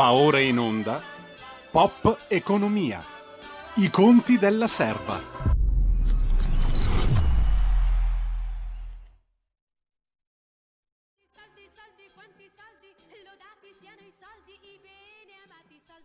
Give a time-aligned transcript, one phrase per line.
[0.00, 0.98] Va ora in onda
[1.70, 3.04] Pop Economia.
[3.74, 5.20] I conti della serva.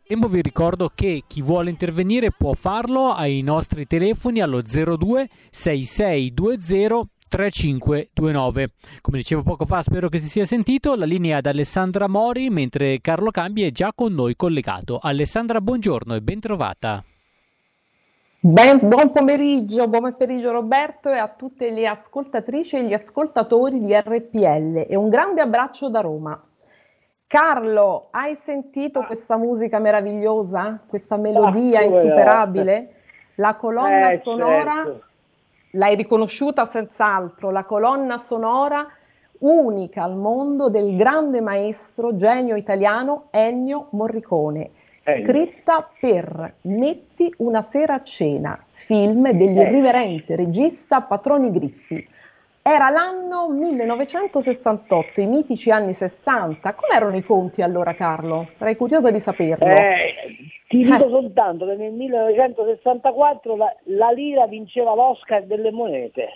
[0.08, 7.15] tempo vi ricordo che chi vuole intervenire può farlo ai nostri telefoni allo 02 6620
[7.28, 8.72] 3529.
[9.02, 10.96] Come dicevo poco fa, spero che si sia sentito.
[10.96, 15.00] La linea è ad Alessandra Mori, mentre Carlo Cambi è già con noi collegato.
[15.02, 17.04] Alessandra, buongiorno e ben trovata.
[18.48, 23.92] Ben, buon pomeriggio, buon pomeriggio Roberto e a tutte le ascoltatrici e gli ascoltatori di
[23.92, 26.40] RPL e un grande abbraccio da Roma.
[27.26, 32.92] Carlo, hai sentito questa musica meravigliosa, questa melodia insuperabile?
[33.36, 35.04] La colonna eh, sonora, certo.
[35.76, 38.88] L'hai riconosciuta senz'altro, la colonna sonora
[39.40, 47.96] unica al mondo del grande maestro genio italiano Ennio Morricone, scritta per Metti una sera
[47.96, 52.08] a cena, film dell'irriverente regista Patroni Griffi
[52.68, 56.74] era l'anno 1968, i mitici anni 60.
[56.74, 58.48] Com'erano i conti allora, Carlo?
[58.58, 59.68] Sarei curiosa di saperlo.
[59.68, 60.36] Eh,
[60.68, 66.28] ti dico soltanto che nel 1964 la, la lira vinceva l'Oscar delle monete.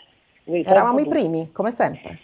[0.44, 2.20] Eravamo i primi, come sempre.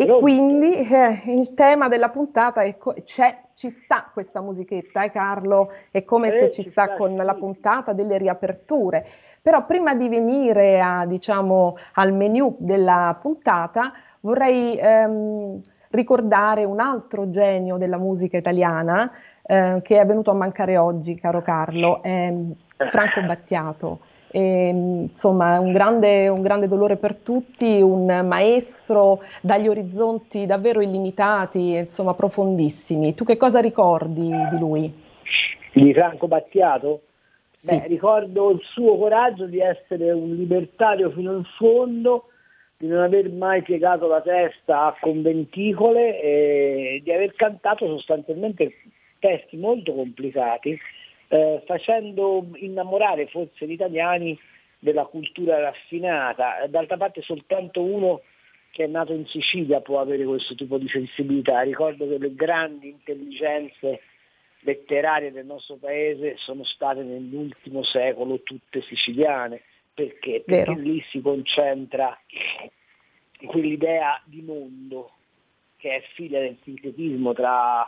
[0.00, 0.22] E Pronto.
[0.22, 5.72] quindi eh, il tema della puntata è co- c'è, ci sta questa musichetta, eh Carlo?
[5.90, 7.16] È come eh, se ci, ci sta, sta con sì.
[7.16, 9.06] la puntata delle riaperture.
[9.42, 15.60] Però prima di venire a, diciamo, al menu della puntata vorrei ehm,
[15.90, 19.10] ricordare un altro genio della musica italiana
[19.42, 22.32] eh, che è venuto a mancare oggi, caro Carlo, è
[22.90, 24.00] Franco Battiato.
[24.32, 31.76] E, insomma, un grande, un grande dolore per tutti, un maestro dagli orizzonti davvero illimitati,
[31.76, 33.14] insomma, profondissimi.
[33.14, 35.02] Tu che cosa ricordi di lui?
[35.72, 37.00] Di Franco Battiato?
[37.62, 42.30] Beh, ricordo il suo coraggio di essere un libertario fino in fondo,
[42.78, 48.72] di non aver mai piegato la testa a conventicole e di aver cantato sostanzialmente
[49.18, 50.78] testi molto complicati,
[51.28, 54.38] eh, facendo innamorare forse gli italiani
[54.78, 56.66] della cultura raffinata.
[56.66, 58.22] D'altra parte soltanto uno
[58.70, 61.60] che è nato in Sicilia può avere questo tipo di sensibilità.
[61.60, 64.00] Ricordo che le grandi intelligenze
[64.60, 69.62] letterarie del nostro paese sono state nell'ultimo secolo tutte siciliane.
[69.92, 70.42] Perché?
[70.44, 72.18] Perché lì si concentra
[73.46, 75.12] quell'idea di mondo
[75.76, 77.86] che è figlia del sincretismo tra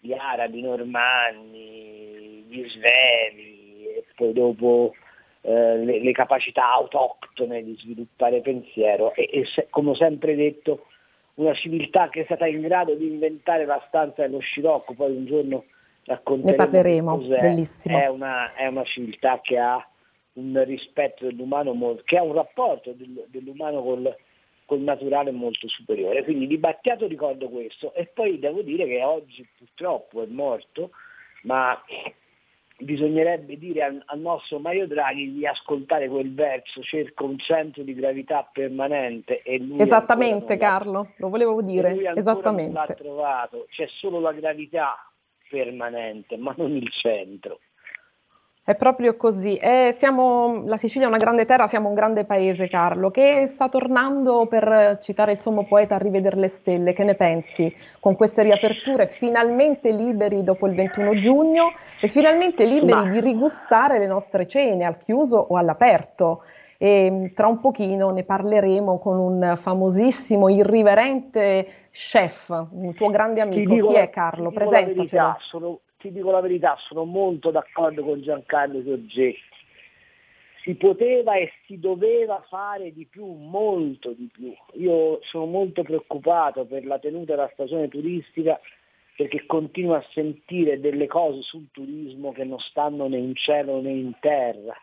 [0.00, 4.94] gli arabi, i normanni, gli sveli e poi dopo
[5.42, 10.86] eh, le, le, capacità autoctone di sviluppare pensiero e, e se, come ho sempre detto
[11.34, 15.24] una civiltà che è stata in grado di inventare la stanza dello scirocco, poi un
[15.24, 15.64] giorno
[16.04, 17.98] ne parleremo, bellissimo.
[17.98, 19.86] È una, è una, civiltà che ha
[20.34, 24.16] un rispetto dell'umano, molto, che ha un rapporto del, dell'umano col,
[24.64, 26.24] col naturale molto superiore.
[26.24, 30.90] Quindi di Battiato ricordo questo e poi devo dire che oggi purtroppo è morto,
[31.42, 31.80] ma
[32.78, 37.94] bisognerebbe dire al, al, nostro Mario Draghi di ascoltare quel verso, cerca un centro di
[37.94, 39.42] gravità permanente.
[39.42, 41.96] E lui Esattamente Carlo, lo volevo dire.
[42.16, 42.72] Esattamente.
[42.72, 45.11] Non l'ha trovato, c'è solo la gravità
[45.52, 47.60] permanente, ma non il centro.
[48.64, 49.56] È proprio così.
[49.56, 53.68] Eh, siamo, la Sicilia è una grande terra, siamo un grande paese, Carlo, che sta
[53.68, 56.92] tornando, per citare il sommo poeta, a rivedere le stelle.
[56.92, 57.74] Che ne pensi?
[57.98, 63.10] Con queste riaperture finalmente liberi dopo il 21 giugno e finalmente liberi Ma...
[63.10, 66.44] di rigustare le nostre cene al chiuso o all'aperto.
[66.84, 73.72] E tra un pochino ne parleremo con un famosissimo, irriverente chef, un tuo grande amico.
[73.72, 74.50] Dico, Chi è Carlo?
[74.50, 75.36] Presentacelo.
[75.42, 79.38] Sono, ti dico la verità, sono molto d'accordo con Giancarlo Giorgetti.
[80.64, 84.52] Si poteva e si doveva fare di più, molto di più.
[84.72, 88.58] Io sono molto preoccupato per la tenuta della stagione turistica
[89.16, 93.90] perché continuo a sentire delle cose sul turismo che non stanno né in cielo né
[93.90, 94.74] in terra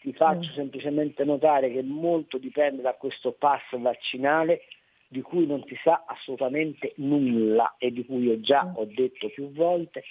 [0.00, 0.54] ti faccio mm.
[0.54, 4.62] semplicemente notare che molto dipende da questo pass vaccinale
[5.06, 8.76] di cui non si sa assolutamente nulla e di cui io già mm.
[8.76, 10.04] ho detto più volte,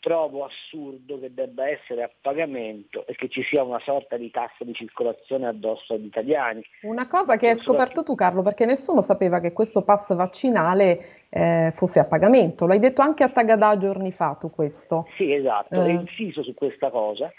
[0.00, 4.64] trovo assurdo che debba essere a pagamento e che ci sia una sorta di tassa
[4.64, 6.62] di circolazione addosso agli italiani.
[6.82, 11.72] Una cosa che hai scoperto tu Carlo, perché nessuno sapeva che questo pass vaccinale eh,
[11.74, 15.06] fosse a pagamento, l'hai detto anche a Tagadà giorni fa tu questo.
[15.16, 15.78] Sì, esatto, eh.
[15.78, 17.30] ho inciso su questa cosa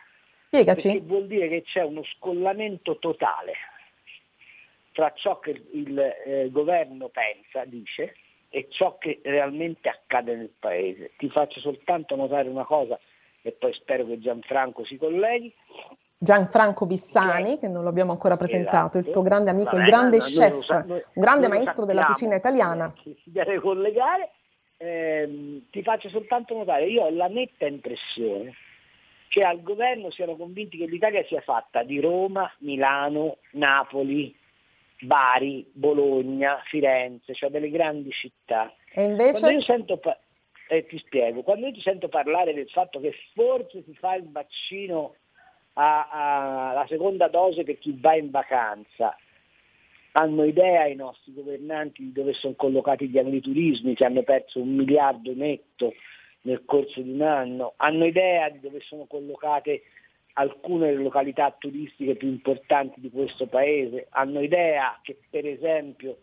[0.50, 0.90] Spiegaci.
[0.90, 3.54] Perché vuol dire che c'è uno scollamento totale
[4.92, 8.16] tra ciò che il eh, governo pensa, dice,
[8.50, 11.12] e ciò che realmente accade nel paese.
[11.18, 13.00] Ti faccio soltanto notare una cosa
[13.42, 15.54] e poi spero che Gianfranco si colleghi.
[16.18, 19.08] Gianfranco Vissani, che non l'abbiamo ancora presentato, esatto.
[19.08, 22.06] il tuo grande amico, Vabbè, il grande no, chef, sa- noi, un grande maestro della
[22.06, 22.94] cucina italiana.
[23.04, 24.32] Si deve collegare.
[24.82, 28.54] Eh, ti faccio soltanto notare, io ho la netta impressione
[29.30, 34.36] che al governo siano convinti che l'Italia sia fatta di Roma, Milano, Napoli,
[35.02, 38.74] Bari, Bologna, Firenze, cioè delle grandi città.
[38.92, 39.40] E invece...
[39.40, 40.02] Quando io sento,
[40.68, 44.30] eh, ti spiego, quando io ti sento parlare del fatto che forse si fa il
[44.32, 45.16] vaccino
[45.74, 49.16] alla seconda dose per chi va in vacanza,
[50.14, 54.74] hanno idea i nostri governanti di dove sono collocati gli agriturismi che hanno perso un
[54.74, 55.94] miliardo netto
[56.50, 59.84] nel corso di un anno, hanno idea di dove sono collocate
[60.34, 66.18] alcune delle località turistiche più importanti di questo paese, hanno idea che per esempio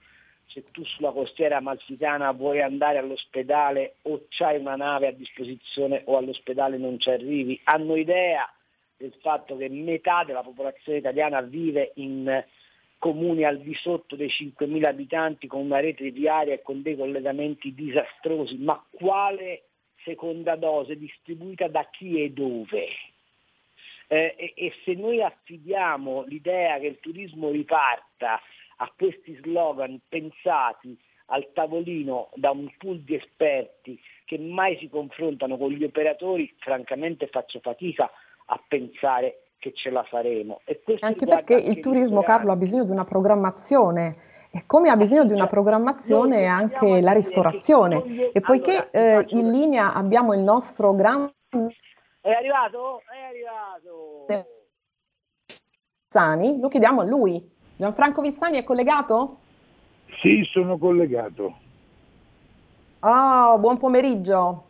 [0.46, 6.17] se tu sulla costiera amalfitana vuoi andare all'ospedale o c'hai una nave a disposizione o
[6.17, 8.50] all'ospedale non ci arrivi, hanno idea
[8.96, 12.44] del fatto che metà della popolazione italiana vive in
[12.99, 17.75] comuni al di sotto dei 5.000 abitanti con una rete viaria e con dei collegamenti
[17.75, 19.62] disastrosi, ma quale
[20.06, 22.87] seconda dose distribuita da chi e dove?
[24.06, 28.41] Eh, e, e se noi affidiamo l'idea che il turismo riparta
[28.76, 35.56] a questi slogan pensati al tavolino da un pool di esperti che mai si confrontano
[35.56, 38.09] con gli operatori, francamente faccio fatica
[38.47, 40.61] a pensare che ce la faremo.
[41.00, 44.35] anche perché il turismo, Carlo, ha bisogno di una programmazione.
[44.56, 48.31] E come ha bisogno di una cioè, programmazione anche la ristorazione.
[48.32, 51.35] E poiché eh, in linea abbiamo il nostro grande...
[52.23, 53.03] È arrivato?
[53.06, 54.47] È arrivato!
[56.08, 57.47] Sani, lo chiediamo a lui.
[57.76, 59.41] Gianfranco Vissani è collegato?
[60.23, 61.59] Sì, sono collegato.
[63.00, 64.64] Oh, buon pomeriggio.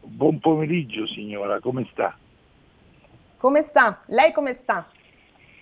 [0.00, 2.18] Buon pomeriggio signora, come sta?
[3.36, 4.02] Come sta?
[4.06, 4.88] Lei come sta?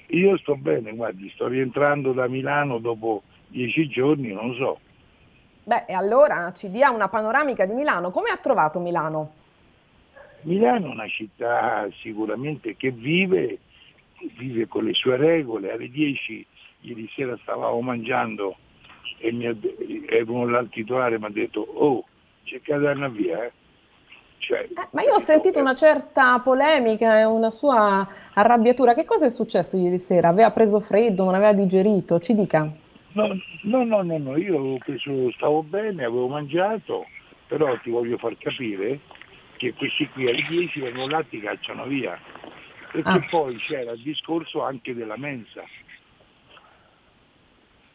[0.09, 4.81] Io sto bene, guardi, sto rientrando da Milano dopo dieci giorni, non so.
[5.65, 8.11] Beh, e allora ci dia una panoramica di Milano.
[8.11, 9.33] Come ha trovato Milano?
[10.43, 13.59] Milano è una città sicuramente che vive,
[14.39, 15.73] vive con le sue regole.
[15.73, 16.47] Alle 10
[16.83, 18.57] ieri sera stavamo mangiando
[19.19, 19.57] e mi ha,
[21.19, 22.05] mi ha detto oh
[22.45, 23.53] c'è che andare via eh.
[24.47, 28.95] Cioè, eh, ma io ho sentito una certa polemica e una sua arrabbiatura.
[28.95, 30.29] Che cosa è successo ieri sera?
[30.29, 32.21] Aveva preso freddo, non aveva digerito?
[32.21, 32.61] Ci dica.
[33.15, 33.27] No,
[33.63, 34.37] no, no, no, no.
[34.37, 37.07] io preso, stavo bene, avevo mangiato,
[37.49, 39.01] però ti voglio far capire
[39.57, 42.17] che questi qui alle 10 vengono là ti cacciano via.
[42.93, 43.27] Perché ah.
[43.29, 45.65] poi c'era il discorso anche della mensa.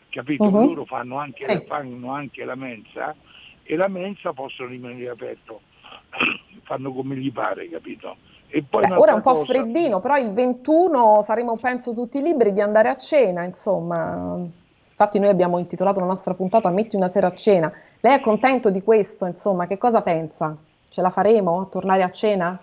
[0.10, 0.44] Capito?
[0.44, 0.68] Uh-huh.
[0.68, 1.64] Loro fanno anche, sì.
[1.66, 3.16] fanno anche la mensa
[3.64, 5.62] e la mensa possono rimanere aperto
[6.64, 8.16] fanno come gli pare, capito?
[8.50, 9.46] Beh, ora è un po' cosa...
[9.46, 14.38] freddino, però il 21 saremo, penso, tutti liberi di andare a cena, insomma.
[14.90, 17.72] Infatti noi abbiamo intitolato la nostra puntata Metti una sera a cena.
[18.02, 20.56] Lei è contento di questo, insomma, che cosa pensa?
[20.90, 22.62] Ce la faremo a tornare a cena?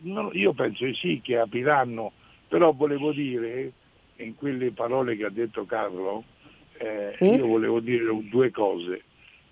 [0.00, 2.12] No, io penso di sì, che apriranno,
[2.46, 3.72] però volevo dire,
[4.16, 6.22] in quelle parole che ha detto Carlo,
[6.78, 7.34] eh, sì?
[7.34, 9.02] io volevo dire due cose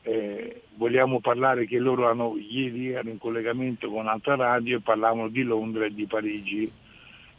[0.06, 5.28] eh, vogliamo parlare che loro hanno, ieri erano in collegamento con un'altra radio e parlavano
[5.28, 6.70] di Londra e di Parigi.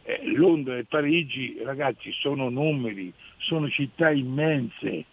[0.01, 5.05] Eh, Londra e Parigi, ragazzi, sono numeri, sono città immense.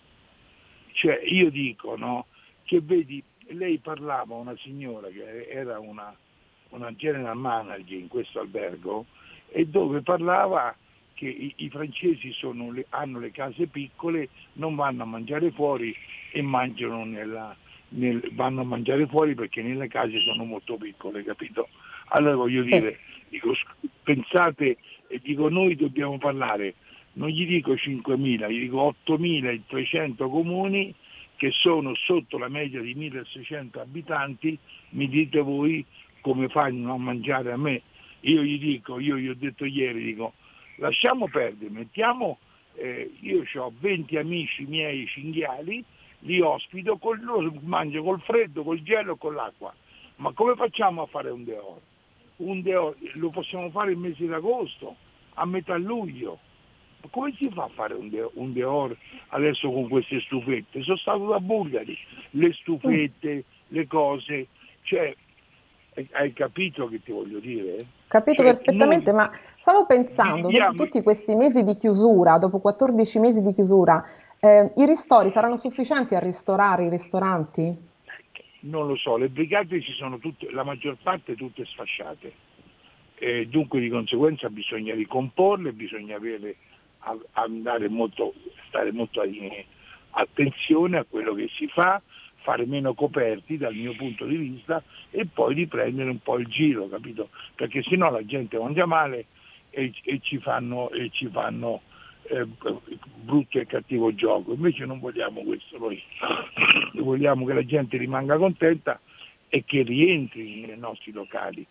[0.93, 2.27] Cioè, io dico, no,
[2.65, 6.15] che vedi, lei parlava, una signora che era una,
[6.71, 9.05] una general manager in questo albergo,
[9.51, 10.75] e dove parlava
[11.15, 12.35] che i, i francesi
[12.73, 15.95] le, hanno le case piccole, non vanno a mangiare fuori
[16.33, 17.57] e mangiano nella,
[17.91, 21.69] nel, vanno a mangiare fuori perché nelle case sono molto piccole, capito?
[22.09, 22.71] Allora voglio sì.
[22.71, 23.55] dire, dico,
[24.03, 26.75] pensate, e dico noi dobbiamo parlare,
[27.15, 30.95] non gli dico 5.000, gli dico 8.300 comuni
[31.37, 34.57] che sono sotto la media di 1.600 abitanti,
[34.91, 35.85] mi dite voi
[36.21, 37.83] come fanno a mangiare a me.
[38.21, 40.35] Io gli dico, io gli ho detto ieri, dico,
[40.77, 42.39] lasciamo perdere, mettiamo,
[42.75, 45.85] eh, io ho 20 amici miei cinghiali,
[46.21, 49.75] li ospito, con loro mangio col freddo, col gelo e con l'acqua.
[50.17, 51.81] Ma come facciamo a fare un deor?
[52.37, 54.97] Un deor lo possiamo fare il mese d'agosto,
[55.35, 56.39] a metà luglio.
[57.03, 58.97] Ma come si fa a fare un deor, un deor
[59.29, 60.83] adesso con queste stufette?
[60.83, 61.97] Sono stato da Bulgari,
[62.31, 64.47] le stufette, le cose,
[64.83, 65.15] cioè
[66.13, 67.77] hai capito che ti voglio dire?
[68.13, 69.21] Capito cioè, perfettamente, noi...
[69.25, 74.05] ma stavo pensando, dopo tutti questi mesi di chiusura, dopo 14 mesi di chiusura,
[74.39, 77.75] Eh, I ristori saranno sufficienti a ristorare i ristoranti?
[78.63, 82.33] Non lo so, le brigate ci sono tutte, la maggior parte tutte sfasciate.
[83.15, 86.57] Eh, dunque di conseguenza bisogna ricomporle, bisogna avere,
[87.33, 88.35] andare molto,
[88.67, 89.49] stare molto in
[90.11, 92.03] attenzione a quello che si fa,
[92.43, 96.89] fare meno coperti dal mio punto di vista e poi riprendere un po' il giro,
[96.89, 97.31] capito?
[97.55, 99.27] Perché sennò la gente mangia male
[99.71, 101.83] e, e ci fanno, e ci fanno
[102.25, 102.47] eh,
[103.23, 104.53] brutto e cattivo gioco.
[104.53, 106.03] Invece non vogliamo questo noi,
[106.95, 109.01] vogliamo che la gente rimanga contenta
[109.49, 111.65] e che rientri nei nostri locali.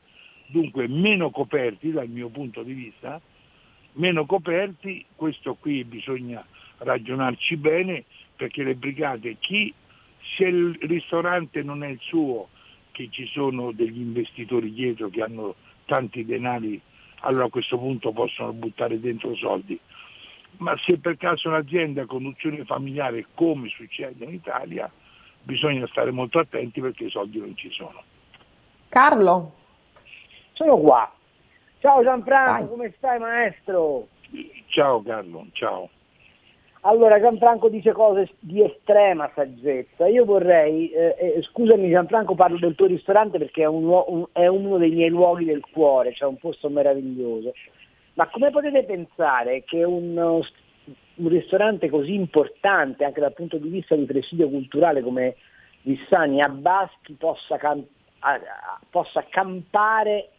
[0.48, 3.20] Dunque meno coperti dal mio punto di vista,
[3.94, 6.46] meno coperti, questo qui bisogna
[6.80, 8.04] ragionarci bene
[8.36, 9.74] perché le brigate, chi
[10.36, 12.50] se il ristorante non è il suo,
[12.92, 16.80] che ci sono degli investitori dietro che hanno tanti denari,
[17.22, 19.80] allora a questo punto possono buttare dentro soldi.
[20.58, 24.92] Ma se per caso un'azienda a conduzione familiare, come succede in Italia,
[25.44, 28.04] bisogna stare molto attenti perché i soldi non ci sono.
[28.90, 29.54] Carlo.
[30.54, 31.12] Sono qua.
[31.80, 32.68] Ciao Gianfranco, Vai.
[32.68, 34.08] come stai maestro?
[34.68, 35.90] Ciao Carlo, ciao.
[36.84, 40.08] Allora Gianfranco dice cose di estrema saggezza.
[40.08, 44.48] Io vorrei, eh, eh, scusami Gianfranco, parlo del tuo ristorante perché è, un, un, è,
[44.48, 47.54] uno dei miei luoghi del cuore, cioè un posto meraviglioso.
[48.16, 53.96] Ma come potete pensare che un, un ristorante così importante anche dal punto di vista
[53.96, 55.36] di presidio culturale come
[55.84, 57.86] Vissani a Baschi possa, cam-
[58.20, 60.30] a, a, possa campare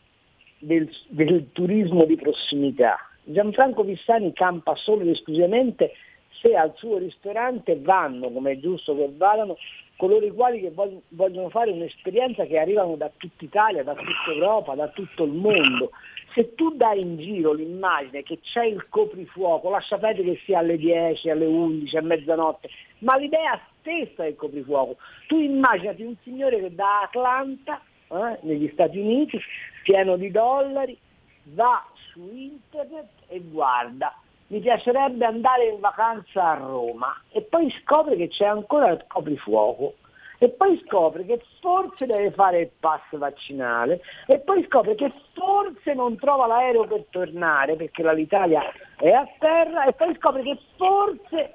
[0.58, 2.98] del, del turismo di prossimità?
[3.22, 5.92] Gianfranco Vissani campa solo ed esclusivamente
[6.42, 9.56] se al suo ristorante vanno, come è giusto che vadano,
[9.96, 10.72] coloro i quali che
[11.08, 15.92] vogliono fare un'esperienza che arrivano da tutta Italia, da tutta Europa, da tutto il mondo.
[16.34, 20.76] Se tu dai in giro l'immagine che c'è il coprifuoco, lascia perdere che sia alle
[20.76, 22.68] 10, alle 11, a mezzanotte,
[22.98, 24.96] ma l'idea stessa del coprifuoco.
[25.28, 29.38] Tu immaginati un signore che da Atlanta, eh, negli Stati Uniti,
[29.84, 30.98] pieno di dollari,
[31.54, 34.21] va su internet e guarda
[34.52, 39.94] mi piacerebbe andare in vacanza a Roma e poi scopre che c'è ancora il coprifuoco
[40.38, 45.94] e poi scopre che forse deve fare il pass vaccinale e poi scopre che forse
[45.94, 48.62] non trova l'aereo per tornare perché l'Italia
[48.98, 51.54] è a terra e poi scopre che forse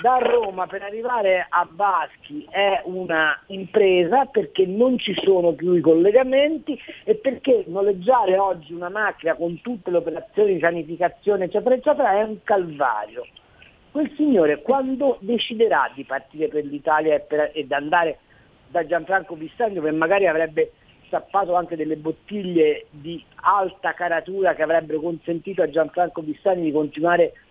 [0.00, 5.80] da Roma per arrivare a Baschi è una impresa perché non ci sono più i
[5.80, 12.12] collegamenti e perché noleggiare oggi una macchina con tutte le operazioni di sanificazione eccetera eccetera
[12.12, 13.26] è un calvario.
[13.90, 18.18] Quel signore quando deciderà di partire per l'Italia e, per, ed andare
[18.68, 20.72] da Gianfranco Pistagno che magari avrebbe
[21.06, 27.24] stappato anche delle bottiglie di alta caratura che avrebbero consentito a Gianfranco Pistagni di continuare
[27.26, 27.45] a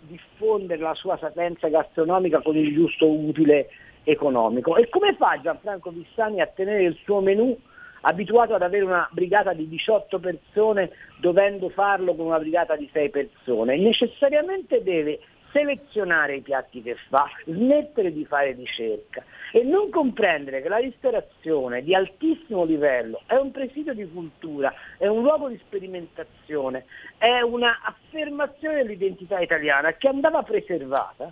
[0.00, 3.68] diffondere la sua sapienza gastronomica con il giusto utile
[4.04, 4.76] economico.
[4.76, 7.56] E come fa Gianfranco Vissani a tenere il suo menù
[8.02, 10.90] abituato ad avere una brigata di 18 persone
[11.20, 13.76] dovendo farlo con una brigata di 6 persone?
[13.76, 15.20] Necessariamente deve
[15.52, 21.82] selezionare i piatti che fa, smettere di fare ricerca e non comprendere che la ristorazione
[21.82, 26.86] di altissimo livello è un presidio di cultura, è un luogo di sperimentazione,
[27.18, 31.30] è un'affermazione dell'identità italiana che andava preservata,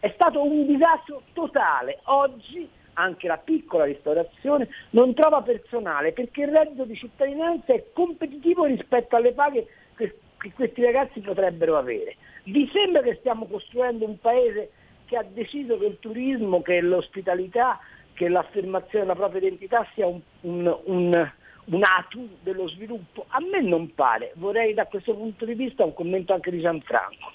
[0.00, 2.00] è stato un disastro totale.
[2.04, 8.64] Oggi anche la piccola ristorazione non trova personale perché il reddito di cittadinanza è competitivo
[8.64, 10.18] rispetto alle paghe che
[10.54, 12.16] questi ragazzi potrebbero avere.
[12.48, 14.70] Vi sembra che stiamo costruendo un paese
[15.06, 17.80] che ha deciso che il turismo, che l'ospitalità,
[18.14, 21.32] che l'affermazione della propria identità sia un, un, un,
[21.64, 23.26] un atu dello sviluppo?
[23.28, 27.32] A me non pare, vorrei da questo punto di vista un commento anche di Gianfranco.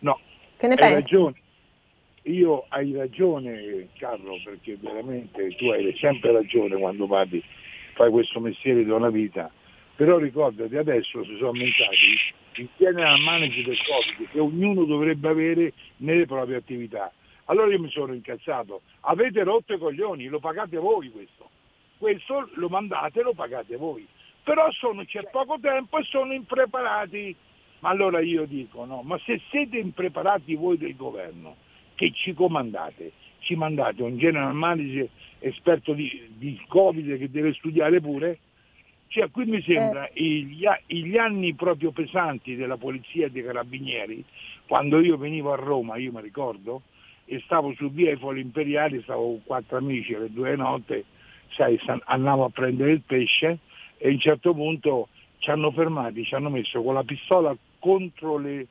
[0.00, 0.20] No,
[0.56, 1.34] che ne hai ragione.
[2.24, 7.42] Io hai ragione Carlo, perché veramente tu hai sempre ragione quando parli,
[7.94, 9.50] fai questo mestiere da una vita,
[10.00, 15.74] però ricordati adesso si sono aumentati in general manager del Covid che ognuno dovrebbe avere
[15.98, 17.12] nelle proprie attività.
[17.44, 21.50] Allora io mi sono incazzato, avete rotto i coglioni, lo pagate voi questo.
[21.98, 24.08] Questo lo mandate, lo pagate voi.
[24.42, 27.36] Però sono, c'è poco tempo e sono impreparati.
[27.80, 31.56] Ma allora io dico, no, ma se siete impreparati voi del governo,
[31.94, 33.12] che ci comandate?
[33.40, 35.06] Ci mandate un general manager
[35.40, 38.38] esperto di, di Covid che deve studiare pure?
[39.12, 40.22] Cioè, qui mi sembra eh.
[40.22, 44.24] gli, gli, anni proprio pesanti della polizia e dei carabinieri,
[44.68, 46.82] quando io venivo a Roma, io mi ricordo,
[47.24, 51.06] e stavo su via Foli Imperiali, stavo con quattro amici alle due notte,
[51.56, 53.58] sai, andavo a prendere il pesce
[53.98, 58.38] e a un certo punto ci hanno fermati, ci hanno messo con la pistola contro
[58.38, 58.68] le,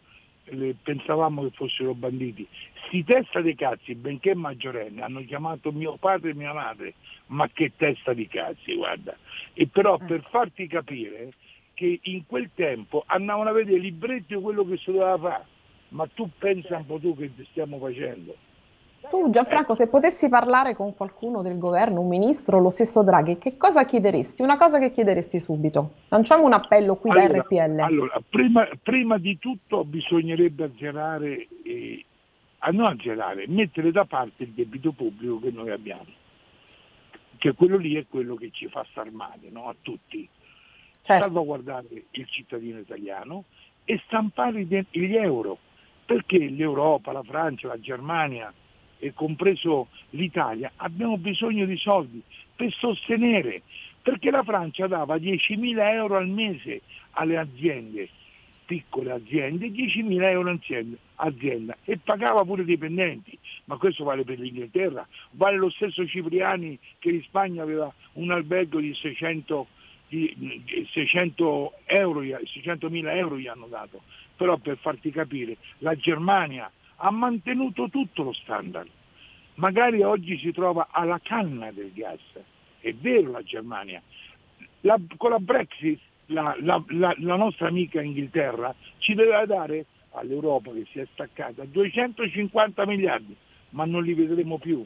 [0.81, 2.47] pensavamo che fossero banditi.
[2.87, 6.95] Sti testa dei cazzi, benché maggiorenni, hanno chiamato mio padre e mia madre,
[7.27, 9.15] ma che testa di cazzi, guarda.
[9.53, 10.05] E però eh.
[10.05, 11.33] per farti capire
[11.73, 15.45] che in quel tempo andavano a vedere libretti di quello che si doveva fare,
[15.89, 18.35] ma tu pensa un po' tu che stiamo facendo.
[19.07, 23.55] Tu Gianfranco, se potessi parlare con qualcuno del governo, un ministro, lo stesso Draghi, che
[23.55, 24.41] cosa chiederesti?
[24.41, 25.93] Una cosa che chiederesti subito.
[26.09, 27.79] Lanciamo un appello qui allora, da RPL.
[27.79, 32.05] Allora, prima, prima, di tutto bisognerebbe azzerare, eh,
[32.59, 36.05] a non azzerare, mettere da parte il debito pubblico che noi abbiamo,
[37.37, 39.69] che quello lì è quello che ci fa star male, no?
[39.69, 40.27] a tutti.
[41.01, 41.23] Certo.
[41.23, 43.45] Salvaguardare il cittadino italiano
[43.85, 45.57] e stampare gli euro,
[46.05, 48.53] perché l'Europa, la Francia, la Germania,
[48.99, 52.21] e compreso l'Italia, abbiamo bisogno di soldi
[52.55, 53.61] per sostenere,
[54.01, 58.09] perché la Francia dava 10.000 euro al mese alle aziende,
[58.65, 64.39] piccole aziende, 10.000 euro azienda, azienda e pagava pure i dipendenti, ma questo vale per
[64.39, 69.67] l'Inghilterra, vale lo stesso Cipriani che in Spagna aveva un albergo di 600
[70.09, 74.01] di 600 euro, 600.000 euro gli hanno dato,
[74.35, 78.89] però per farti capire, la Germania ha mantenuto tutto lo standard.
[79.55, 82.19] Magari oggi si trova alla canna del gas,
[82.79, 84.01] è vero la Germania.
[84.81, 90.85] La, con la Brexit la, la, la, nostra amica Inghilterra ci doveva dare all'Europa che
[90.91, 93.35] si è staccata 250 miliardi,
[93.71, 94.85] ma non li vedremo più,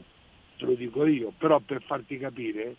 [0.58, 2.76] te lo dico io, però per farti capire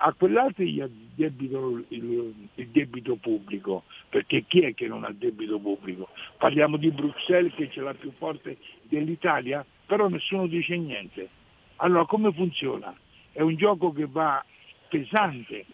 [0.00, 5.58] a quell'altro gli addebito il, il, debito pubblico, perché chi è che non ha debito
[5.58, 6.08] pubblico?
[6.36, 11.28] Parliamo di Bruxelles che ce l'ha più forte dell'Italia, però nessuno dice niente.
[11.76, 12.94] Allora come funziona?
[13.32, 14.44] È un gioco che va
[14.88, 15.64] pesante,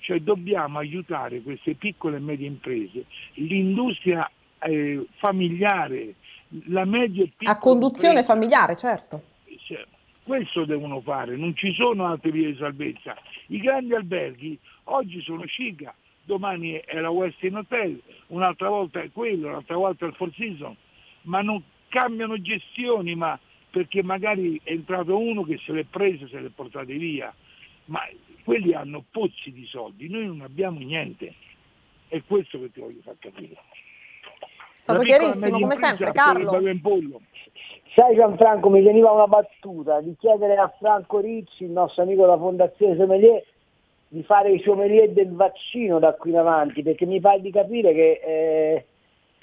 [0.00, 3.04] cioè dobbiamo aiutare queste piccole e medie imprese,
[3.34, 4.30] l'industria
[4.60, 6.14] eh, familiare,
[6.68, 9.22] la media e piccola A conduzione impresa, familiare, certo.
[9.64, 9.84] Cioè,
[10.26, 13.16] questo devono fare, non ci sono altre vie di salvezza.
[13.46, 19.46] I grandi alberghi oggi sono Sciga, domani è la Westin Hotel, un'altra volta è quello,
[19.46, 20.76] un'altra volta è il Four Seasons,
[21.22, 23.38] ma non cambiano gestioni, ma
[23.70, 27.32] perché magari è entrato uno che se l'è preso, se l'è portato via,
[27.84, 28.00] ma
[28.42, 31.34] quelli hanno pozzi di soldi, noi non abbiamo niente.
[32.08, 33.56] È questo che ti voglio far capire.
[34.80, 36.60] Stato chiarissimo, come sempre, Carlo.
[37.96, 42.36] Sai Gianfranco, mi veniva una battuta di chiedere a Franco Ricci, il nostro amico della
[42.36, 43.42] Fondazione Sommelier,
[44.08, 47.94] di fare i sommelier del vaccino da qui in avanti, perché mi pare di capire
[47.94, 48.86] che eh,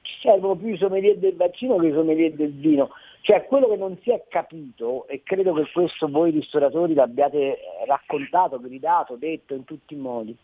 [0.03, 2.91] ci servono più i sommelier del vaccino che i sommelier del vino.
[3.21, 8.59] Cioè quello che non si è capito, e credo che questo voi ristoratori l'abbiate raccontato,
[8.59, 10.37] gridato, detto in tutti i modi,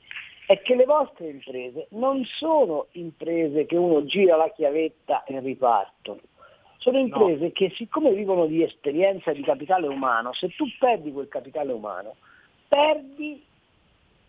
[0.48, 6.22] è che le vostre imprese non sono imprese che uno gira la chiavetta e ripartono
[6.80, 7.52] sono imprese no.
[7.52, 12.16] che siccome vivono di esperienza e di capitale umano, se tu perdi quel capitale umano,
[12.68, 13.44] perdi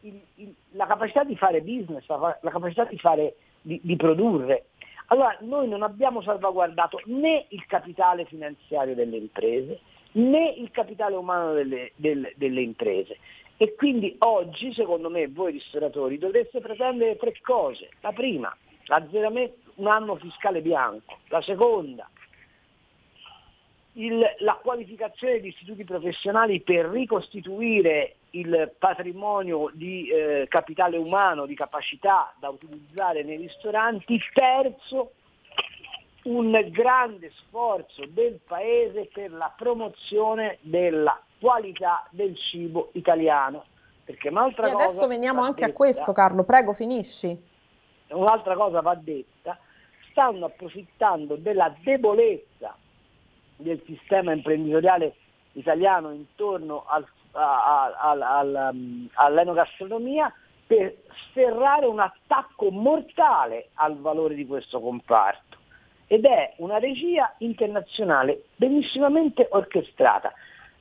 [0.03, 4.67] il, il, la capacità di fare business, la, la capacità di, fare, di, di, produrre.
[5.07, 9.81] Allora noi non abbiamo salvaguardato né il capitale finanziario delle imprese,
[10.13, 13.17] né il capitale umano delle, delle, delle imprese.
[13.57, 17.91] E quindi oggi, secondo me, voi ristoratori dovreste pretendere tre cose.
[18.01, 18.57] La prima,
[19.75, 21.19] un anno fiscale bianco.
[21.29, 22.09] La seconda,
[23.95, 31.55] il, la qualificazione di istituti professionali per ricostituire il patrimonio di eh, capitale umano, di
[31.55, 34.21] capacità da utilizzare nei ristoranti.
[34.33, 35.13] Terzo,
[36.25, 43.65] un grande sforzo del Paese per la promozione della qualità del cibo italiano.
[44.05, 47.49] Perché un'altra e adesso veniamo anche detta, a questo, Carlo, prego, finisci.
[48.09, 49.59] Un'altra cosa va detta,
[50.11, 52.77] stanno approfittando della debolezza
[53.61, 55.15] del sistema imprenditoriale
[55.53, 58.75] italiano intorno al, a, a, a,
[59.15, 60.33] all'enogastronomia
[60.67, 60.95] per
[61.29, 65.59] sferrare un attacco mortale al valore di questo comparto.
[66.07, 70.33] Ed è una regia internazionale benissimamente orchestrata.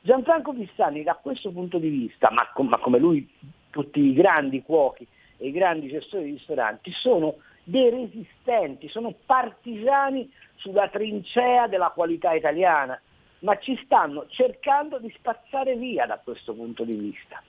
[0.02, 3.28] Gianfranco Pissani da questo punto di vista, ma, ma come lui
[3.70, 7.36] tutti i grandi cuochi e i grandi gestori di ristoranti, sono
[7.70, 13.00] dei resistenti, sono partigiani sulla trincea della qualità italiana,
[13.40, 17.42] ma ci stanno cercando di spazzare via da questo punto di vista.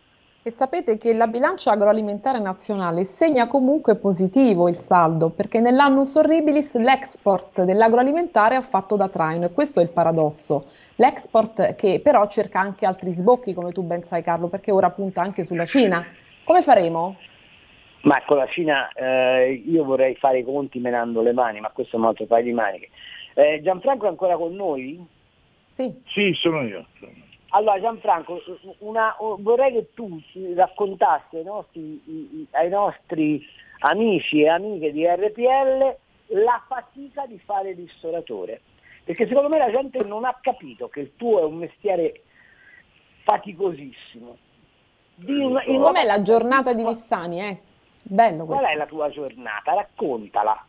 [0.42, 6.76] E sapete che la bilancia agroalimentare nazionale segna comunque positivo il saldo, perché nell'annus horribilis
[6.76, 10.70] l'export dell'agroalimentare ha fatto da traino e questo è il paradosso.
[10.96, 15.20] L'export che però cerca anche altri sbocchi, come tu ben sai Carlo, perché ora punta
[15.20, 16.02] anche sulla Cina.
[16.44, 17.16] Come faremo?
[18.02, 21.96] Ma con la Cina eh, io vorrei fare i conti menando le mani, ma questo
[21.96, 22.88] è un altro paio di maniche.
[23.34, 25.04] Eh, Gianfranco è ancora con noi?
[25.72, 26.00] Sì.
[26.06, 26.86] Sì, sono io.
[27.50, 28.40] Allora Gianfranco,
[28.78, 30.20] una, vorrei che tu
[30.54, 33.44] raccontassi ai nostri, ai nostri
[33.80, 35.96] amici e amiche di RPL
[36.42, 38.60] la fatica di fare il ristoratore.
[39.04, 42.22] Perché secondo me la gente non ha capito che il tuo è un mestiere
[43.24, 44.36] faticosissimo.
[45.26, 47.40] Una, Com'è la giornata di Vissani?
[47.40, 47.60] Eh?
[48.02, 49.74] Bello Qual è la tua giornata?
[49.74, 50.64] Raccontala.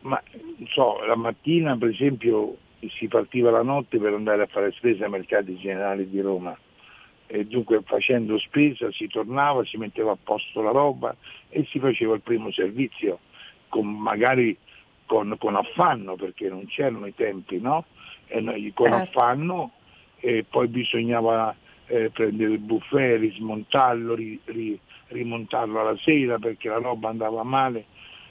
[0.00, 0.22] Ma
[0.68, 2.56] so, la mattina per esempio
[2.90, 6.56] si partiva la notte per andare a fare spesa ai mercati generali di Roma
[7.26, 11.16] e dunque facendo spesa si tornava, si metteva a posto la roba
[11.48, 13.20] e si faceva il primo servizio,
[13.68, 14.56] con, magari
[15.06, 17.86] con, con affanno perché non c'erano i tempi, no?
[18.26, 19.00] E noi, con eh.
[19.02, 19.72] affanno
[20.20, 21.54] e poi bisognava
[21.86, 24.78] eh, prendere il buffet, rismontarlo, ri, ri,
[25.14, 27.86] rimontarlo alla sera perché la roba andava male.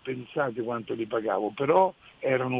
[0.01, 2.59] pensate quanto li pagavo, però erano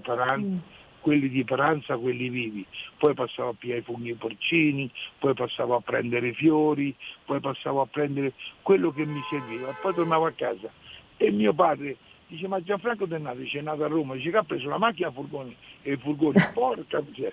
[0.00, 0.46] Paranza.
[0.46, 2.64] Mm quelli di pranza, quelli vivi,
[2.96, 7.82] poi passavo a pigliare i funghi porcini, poi passavo a prendere i fiori, poi passavo
[7.82, 10.70] a prendere quello che mi serviva e poi tornavo a casa.
[11.18, 14.44] E mio padre dice ma Gianfranco è nato, è nato a Roma, dice che ha
[14.44, 17.32] preso la macchina a furgoni e i furgoni, porca miseria.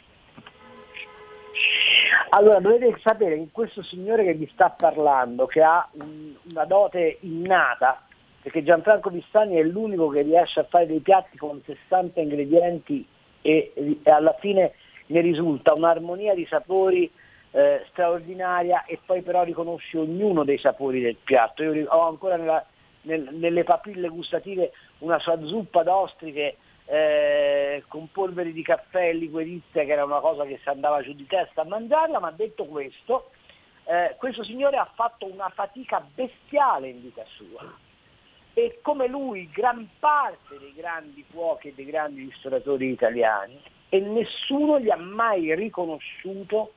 [2.31, 8.05] Allora dovete sapere che questo signore che vi sta parlando, che ha una dote innata,
[8.41, 13.07] perché Gianfranco Vistani è l'unico che riesce a fare dei piatti con 60 ingredienti
[13.41, 13.71] e,
[14.03, 14.73] e alla fine
[15.07, 17.11] ne risulta un'armonia di sapori
[17.51, 21.63] eh, straordinaria e poi però riconosci ognuno dei sapori del piatto.
[21.63, 22.65] Io ho ancora nella,
[23.01, 29.83] nel, nelle papille gustative una sua zuppa d'ostriche eh, con polvere di caffè e liquirizia
[29.83, 33.31] che era una cosa che si andava giù di testa a mangiarla, ma detto questo,
[33.85, 37.89] eh, questo signore ha fatto una fatica bestiale in vita sua
[38.53, 43.59] e come lui gran parte dei grandi cuochi e dei grandi ristoratori italiani
[43.89, 46.73] e nessuno gli ha mai riconosciuto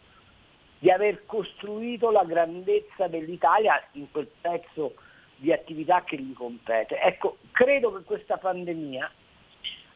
[0.78, 4.94] di aver costruito la grandezza dell'Italia in quel pezzo
[5.36, 6.98] di attività che gli compete.
[7.00, 9.10] Ecco, credo che questa pandemia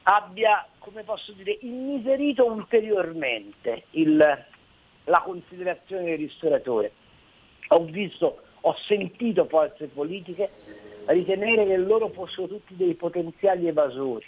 [0.05, 4.17] abbia, come posso dire, immiserito ulteriormente il,
[5.05, 6.93] la considerazione del ristoratore.
[7.69, 10.51] Ho visto, ho sentito forze politiche
[11.07, 14.27] ritenere che loro fossero tutti dei potenziali evasori.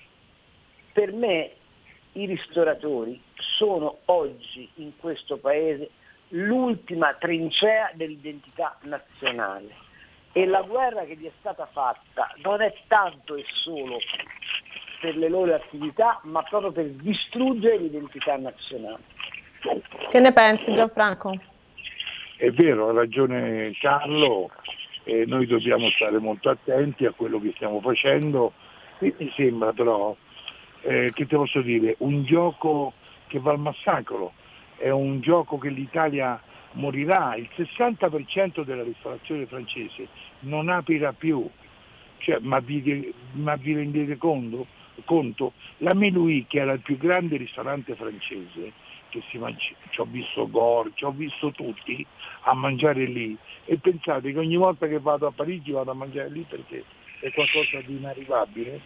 [0.93, 1.51] Per me
[2.13, 5.91] i ristoratori sono oggi in questo paese
[6.29, 9.89] l'ultima trincea dell'identità nazionale
[10.33, 13.99] e la guerra che gli è stata fatta non è tanto e solo
[15.01, 19.03] per le loro attività, ma proprio per distruggere l'identità nazionale.
[20.11, 21.50] Che ne pensi Gianfranco?
[22.41, 24.51] È vero, ha ragione Carlo,
[25.05, 28.55] e noi dobbiamo stare molto attenti a quello che stiamo facendo.
[29.01, 30.17] Mi sembra però,
[30.81, 32.95] eh, che te posso dire, un gioco
[33.27, 34.33] che va al massacro,
[34.79, 36.41] è un gioco che l'Italia
[36.73, 41.47] morirà, il 60% della ristorazione francese non aprirà più,
[42.21, 44.67] cioè, ma, vi, ma, vi, rendete conto?
[45.05, 45.53] conto?
[45.79, 48.73] La Melouis, che era il più grande ristorante francese,
[49.11, 52.07] che si mangi- ci ho visto Gore, ci ho visto tutti
[52.43, 53.37] a mangiare lì.
[53.67, 56.85] E pensate che ogni volta che vado a Parigi vado a mangiare lì perché
[57.21, 58.81] è qualcosa di inarrivabile,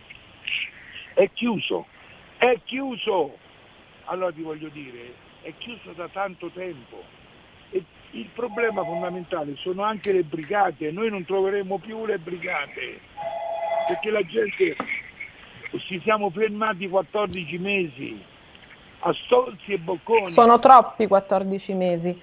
[1.15, 1.87] è chiuso,
[2.39, 3.39] è chiuso,
[4.07, 7.03] allora ti voglio dire, è chiuso da tanto tempo.
[7.71, 13.01] E il problema fondamentale sono anche le brigate, noi non troveremo più le brigate,
[13.87, 14.77] perché la gente
[15.87, 18.33] ci siamo fermati 14 mesi
[19.05, 20.33] a stolzi e bocconi.
[20.33, 22.21] Sono troppi 14 mesi.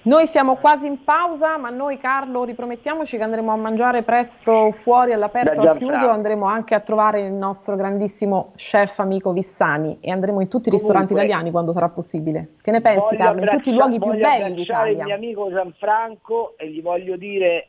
[0.00, 5.12] Noi siamo quasi in pausa, ma noi Carlo ripromettiamoci che andremo a mangiare presto fuori
[5.12, 10.40] all'aperto al chiuso, andremo anche a trovare il nostro grandissimo chef amico Vissani e andremo
[10.40, 12.54] in tutti i ristoranti italiani quando sarà possibile.
[12.62, 13.42] Che ne pensi Carlo?
[13.42, 15.00] In tutti i luoghi più belli d'Italia.
[15.00, 17.66] il mio amico Gianfranco e gli voglio dire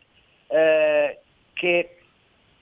[0.47, 1.19] eh,
[1.53, 1.98] che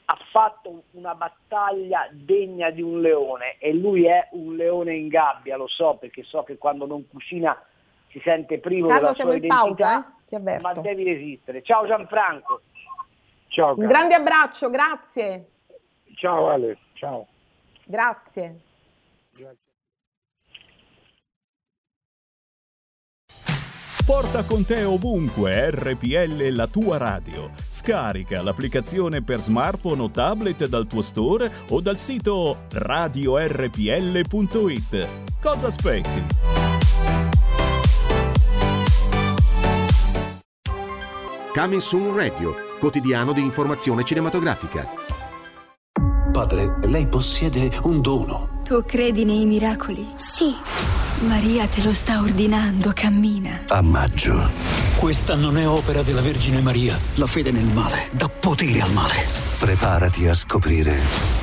[0.09, 5.57] ha fatto una battaglia degna di un leone e lui è un leone in gabbia,
[5.57, 7.61] lo so perché so che quando non cucina
[8.09, 10.59] si sente privo Carlo, della sua identità, pausa, eh?
[10.59, 11.61] ma devi resistere.
[11.61, 12.61] Ciao Gianfranco.
[13.49, 13.77] Ciao.
[13.77, 15.49] Un grande abbraccio, grazie.
[16.15, 17.27] Ciao Ale, ciao.
[17.83, 18.59] Grazie.
[19.33, 19.65] Grazie.
[24.07, 27.51] Porta con te ovunque RPL la tua radio.
[27.67, 34.27] Scarica l'applicazione per smartphone o tablet dal tuo store o dal sito radiorpl.it.
[35.41, 36.25] Cosa aspetti?
[41.53, 44.87] Coming Soon Radio, quotidiano di informazione cinematografica.
[46.31, 48.61] Padre, lei possiede un dono.
[48.63, 50.07] Tu credi nei miracoli?
[50.15, 50.55] Sì.
[51.21, 53.63] Maria te lo sta ordinando, cammina.
[53.69, 54.49] A maggio.
[54.95, 56.97] Questa non è opera della Vergine Maria.
[57.15, 59.25] La fede nel male dà potere al male.
[59.57, 60.95] Preparati a scoprire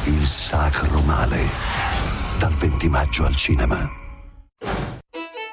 [0.04, 1.48] il sacro male.
[2.38, 4.03] Dal 20 maggio al cinema.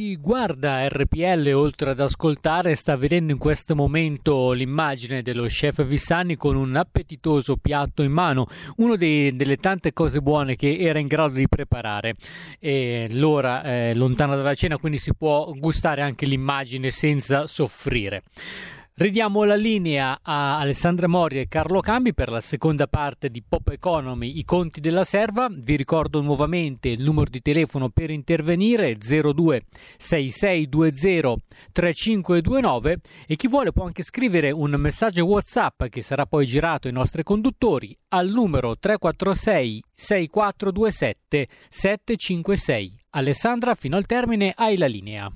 [0.00, 6.36] Chi guarda RPL oltre ad ascoltare sta vedendo in questo momento l'immagine dello chef Vissani
[6.36, 11.34] con un appetitoso piatto in mano, una delle tante cose buone che era in grado
[11.34, 12.14] di preparare.
[12.58, 18.22] E l'ora è lontana dalla cena, quindi si può gustare anche l'immagine senza soffrire.
[19.00, 23.68] Ridiamo la linea a Alessandra Mori e Carlo Cambi per la seconda parte di Pop
[23.68, 25.48] Economy, i conti della serva.
[25.50, 29.62] Vi ricordo nuovamente il numero di telefono per intervenire 02
[29.96, 31.34] 6620
[31.72, 36.92] 3529 e chi vuole può anche scrivere un messaggio WhatsApp che sarà poi girato ai
[36.92, 43.00] nostri conduttori al numero 346 6427 756.
[43.12, 45.32] Alessandra, fino al termine hai la linea.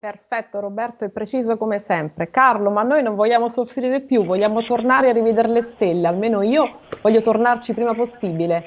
[0.00, 2.30] Perfetto Roberto, è preciso come sempre.
[2.30, 6.82] Carlo, ma noi non vogliamo soffrire più, vogliamo tornare a rivedere le stelle, almeno io
[7.02, 8.62] voglio tornarci prima possibile.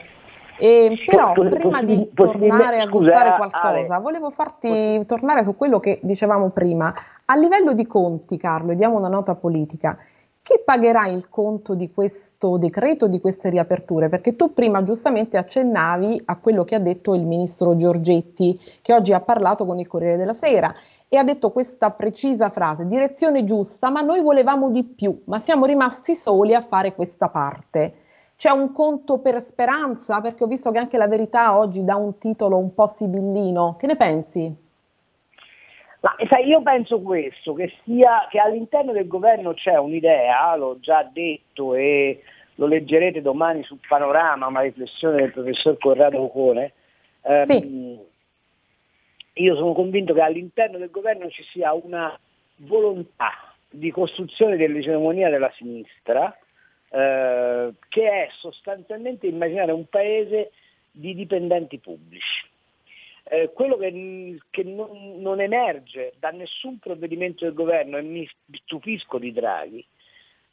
[0.59, 5.99] E, però Posso- prima di tornare a gustare qualcosa, volevo farti tornare su quello che
[6.03, 6.93] dicevamo prima.
[7.23, 9.97] A livello di conti, Carlo, e diamo una nota politica.
[10.43, 14.09] Chi pagherà il conto di questo decreto, di queste riaperture?
[14.09, 19.13] Perché tu prima giustamente accennavi a quello che ha detto il ministro Giorgetti, che oggi
[19.13, 20.73] ha parlato con il Corriere della Sera
[21.13, 25.65] e ha detto questa precisa frase, direzione giusta, ma noi volevamo di più, ma siamo
[25.65, 27.95] rimasti soli a fare questa parte.
[28.37, 30.21] C'è un conto per speranza?
[30.21, 33.75] Perché ho visto che anche la verità oggi dà un titolo un po' sibillino.
[33.77, 34.55] Che ne pensi?
[35.99, 41.03] Ma sai, io penso questo, che, sia, che all'interno del governo c'è un'idea, l'ho già
[41.11, 42.23] detto e
[42.55, 46.71] lo leggerete domani sul panorama, una riflessione del professor Corrado Ocone.
[47.23, 48.09] ehm, Sì.
[49.33, 52.17] Io sono convinto che all'interno del governo ci sia una
[52.57, 56.37] volontà di costruzione dell'egemonia della sinistra,
[56.89, 60.51] eh, che è sostanzialmente immaginare un paese
[60.91, 62.49] di dipendenti pubblici.
[63.23, 69.17] Eh, quello che, che non, non emerge da nessun provvedimento del governo, e mi stupisco
[69.17, 69.85] di Draghi,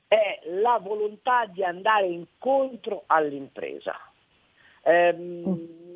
[0.07, 3.95] è la volontà di andare incontro all'impresa.
[4.85, 5.87] Ehm,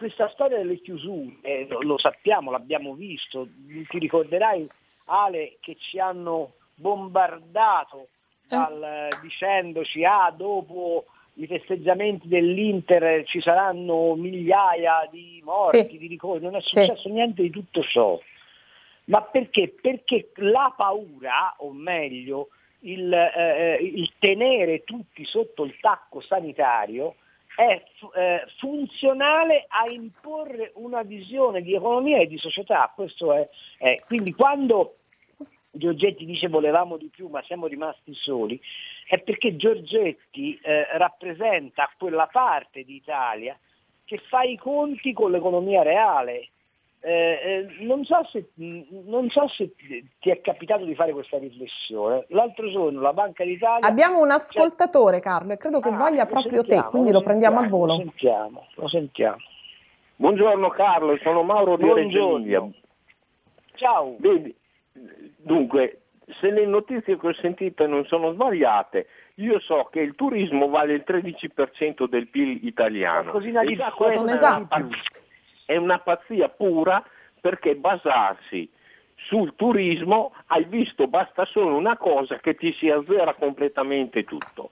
[0.00, 3.46] questa storia delle chiusure, eh, lo, sappiamo, l'abbiamo visto,
[3.86, 4.66] ti ricorderai
[5.04, 8.08] Ale che ci hanno bombardato
[8.48, 15.98] dal- eh, dicendoci ah dopo i festeggiamenti dell'Inter ci saranno migliaia di morti, Sì.
[15.98, 16.80] di ricordi, non è Sì.
[16.80, 18.18] successo niente di tutto ciò.
[19.04, 19.68] Ma perché?
[19.68, 22.48] Perché la paura, o meglio,
[22.80, 27.16] il, eh, il tenere tutti sotto il tacco sanitario
[27.60, 27.82] è
[28.14, 32.90] eh, funzionale a imporre una visione di economia e di società.
[32.96, 34.96] È, è- Quindi quando
[35.70, 38.58] Giorgetti dice volevamo di più ma siamo rimasti soli,
[39.06, 43.58] è perché Giorgetti eh, rappresenta quella parte d'Italia
[44.06, 46.48] che fa i conti con l'economia reale.
[47.02, 49.72] Eh, eh, non, so se, non so se
[50.18, 52.26] ti è capitato di fare questa riflessione.
[52.28, 53.86] L'altro giorno la Banca d'Italia...
[53.88, 57.22] Abbiamo un ascoltatore, Carlo, e credo che Ah, voglia lo proprio te, sentiamo, quindi lo
[57.22, 57.92] prendiamo al volo.
[57.94, 59.38] Lo sentiamo, lo sentiamo.
[60.16, 62.36] Buongiorno Carlo, sono Mauro di Reggio.
[62.36, 62.68] Emilia.
[63.76, 64.16] Ciao.
[64.18, 64.54] Vedi,
[65.38, 66.02] dunque,
[66.38, 70.92] se le notizie che ho sentito non sono sbagliate, io so che il turismo vale
[70.92, 73.32] il 13% del PIL italiano.
[73.32, 74.68] Così e già questa è una,
[75.70, 77.00] è una pazzia pura
[77.40, 78.68] perché basarsi
[79.14, 84.70] sul turismo, hai visto, basta solo una cosa che ti si azzera completamente tutto.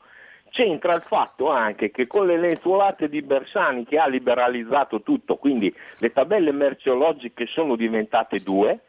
[0.50, 5.72] C'entra il fatto anche che con le lenzuolate di Bersani che ha liberalizzato tutto, quindi
[6.00, 8.80] le tabelle merceologiche sono diventate due,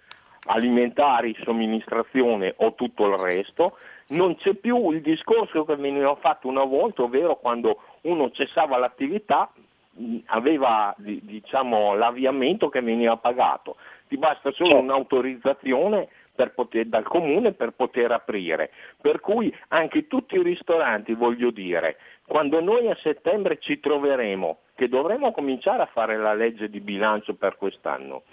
[0.48, 6.63] alimentari, somministrazione o tutto il resto, non c'è più il discorso che veniva fatto una
[6.63, 9.52] volta, ovvero quando uno cessava l'attività
[10.28, 14.84] aveva diciamo, l'avviamento che veniva pagato, ti basta solo certo.
[14.84, 16.08] un'autorizzazione
[16.48, 18.72] poter, dal comune per poter aprire.
[19.02, 24.88] Per cui anche tutti i ristoranti, voglio dire, quando noi a settembre ci troveremo, che
[24.88, 28.24] dovremo cominciare a fare la legge di bilancio per quest'anno,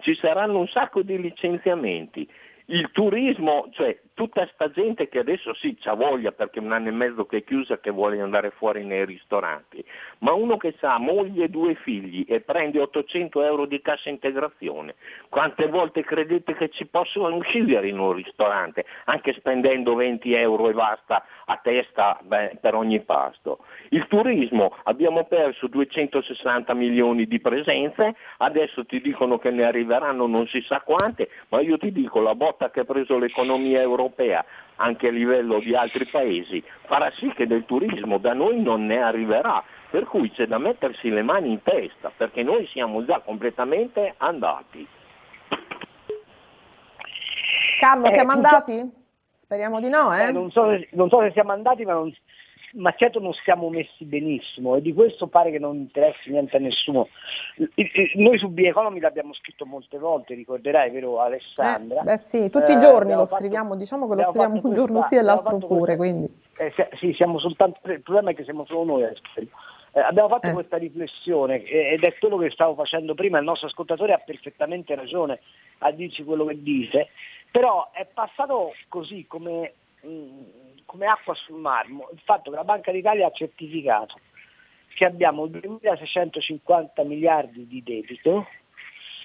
[0.00, 2.28] ci saranno un sacco di licenziamenti.
[2.66, 6.92] Il turismo, cioè tutta sta gente che adesso sì c'ha voglia perché un anno e
[6.92, 9.84] mezzo che è chiusa che vuole andare fuori nei ristoranti,
[10.18, 14.94] ma uno che ha moglie e due figli e prende 800 euro di cassa integrazione,
[15.28, 20.72] quante volte credete che ci possono uscire in un ristorante, anche spendendo 20 euro e
[20.72, 23.64] basta a testa beh, per ogni pasto?
[23.88, 30.46] Il turismo, abbiamo perso 260 milioni di presenze, adesso ti dicono che ne arriveranno non
[30.46, 34.44] si sa quante, ma io ti dico la botta che ha preso l'economia europea europea,
[34.76, 39.00] anche a livello di altri paesi, farà sì che del turismo da noi non ne
[39.00, 39.62] arriverà.
[39.90, 44.86] Per cui c'è da mettersi le mani in testa, perché noi siamo già completamente andati.
[47.78, 48.92] Carlo, siamo eh, andati?
[49.36, 50.28] Speriamo di no, eh?
[50.28, 52.12] eh non, so se, non, so se, siamo andati, ma non,
[52.74, 56.60] ma certo non siamo messi benissimo e di questo pare che non interessi niente a
[56.60, 57.08] nessuno.
[58.14, 62.00] Noi su B-Economy l'abbiamo scritto molte volte, ricorderai, vero Alessandra?
[62.00, 64.74] Eh, beh sì, tutti i giorni eh, lo fatto, scriviamo, diciamo che lo scriviamo un
[64.74, 66.28] giorno sì e l'altro pure, quindi.
[66.58, 69.02] Eh, sì, siamo soltanto, il problema è che siamo solo noi
[69.96, 70.52] eh, abbiamo fatto eh.
[70.52, 75.38] questa riflessione ed è quello che stavo facendo prima, il nostro ascoltatore ha perfettamente ragione
[75.78, 77.08] a dirci quello che dice,
[77.50, 80.42] però è passato così come mh, mm,
[80.94, 84.14] come acqua sul marmo il fatto che la Banca d'Italia ha certificato
[84.94, 88.46] che abbiamo 2.650 miliardi di debito,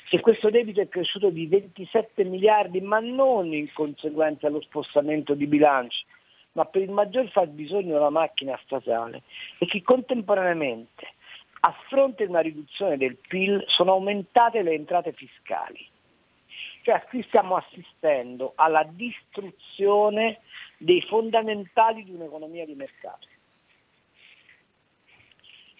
[0.09, 5.45] che questo debito è cresciuto di 27 miliardi, ma non in conseguenza dello spostamento di
[5.45, 6.07] bilancio,
[6.53, 9.21] ma per il maggior fabbisogno della macchina statale
[9.59, 11.07] e che contemporaneamente
[11.59, 15.87] a fronte di una riduzione del PIL sono aumentate le entrate fiscali.
[16.89, 20.39] Cioè qui stiamo assistendo alla distruzione
[20.79, 23.27] dei fondamentali di un'economia di mercato.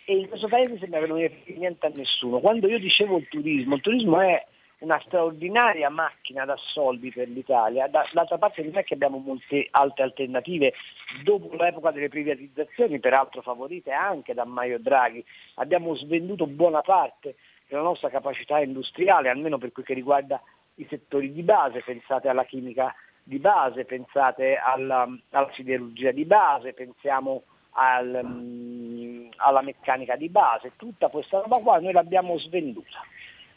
[0.06, 2.40] E in questo paese sembra che non frega niente a nessuno.
[2.40, 4.46] Quando io dicevo il turismo, il turismo è
[4.82, 10.04] una straordinaria macchina da soldi per l'Italia, d'altra parte non è che abbiamo molte altre
[10.04, 10.76] alternative
[11.24, 17.36] dopo l'epoca delle privatizzazioni, peraltro favorite anche da Mario Draghi, abbiamo svenduto buona parte
[17.68, 20.40] della nostra capacità industriale, almeno per quel che riguarda
[20.80, 26.74] i settori di base, pensate alla chimica di base, pensate alla, alla siderurgia di base,
[26.74, 33.00] pensiamo al, um, alla meccanica di base, tutta questa roba qua noi l'abbiamo svenduta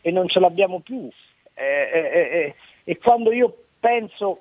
[0.00, 1.08] e non ce l'abbiamo più.
[1.54, 2.54] Eh, eh, eh,
[2.84, 4.40] e quando io penso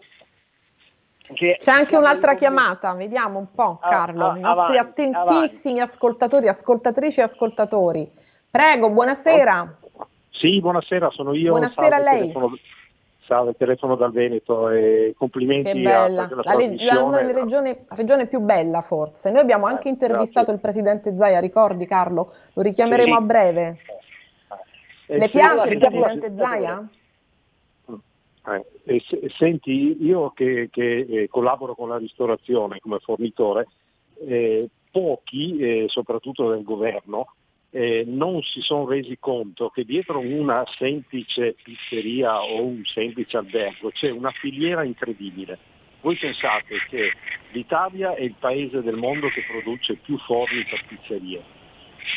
[1.34, 1.58] che...
[1.60, 5.94] C'è anche un'altra chiamata, vediamo un po' ah, Carlo, ah, i nostri avanti, attentissimi avanti.
[5.94, 8.12] ascoltatori, ascoltatrici e ascoltatori.
[8.50, 9.78] Prego, buonasera.
[10.32, 11.52] Sì, buonasera, sono io.
[11.52, 12.20] Buonasera a lei.
[12.22, 12.58] Telefono,
[13.26, 16.24] salve, telefono dal Veneto e complimenti che bella.
[16.24, 19.30] a la, leg- la regione, regione, più bella forse.
[19.30, 20.54] Noi abbiamo anche eh, intervistato grazie.
[20.54, 22.34] il presidente Zaia, ricordi Carlo?
[22.54, 23.22] Lo richiameremo sì.
[23.22, 23.78] a breve.
[25.08, 26.90] Eh, Le piace il presidente Zaia?
[28.48, 33.68] Eh, e se, senti, io che, che eh, collaboro con la ristorazione come fornitore,
[34.26, 37.34] eh, pochi, eh, soprattutto del governo,
[37.72, 43.90] eh, non si sono resi conto che dietro una semplice pizzeria o un semplice albergo
[43.92, 45.58] c'è una filiera incredibile.
[46.02, 47.14] Voi pensate che
[47.52, 51.60] l'Italia è il paese del mondo che produce più forni per pizzerie.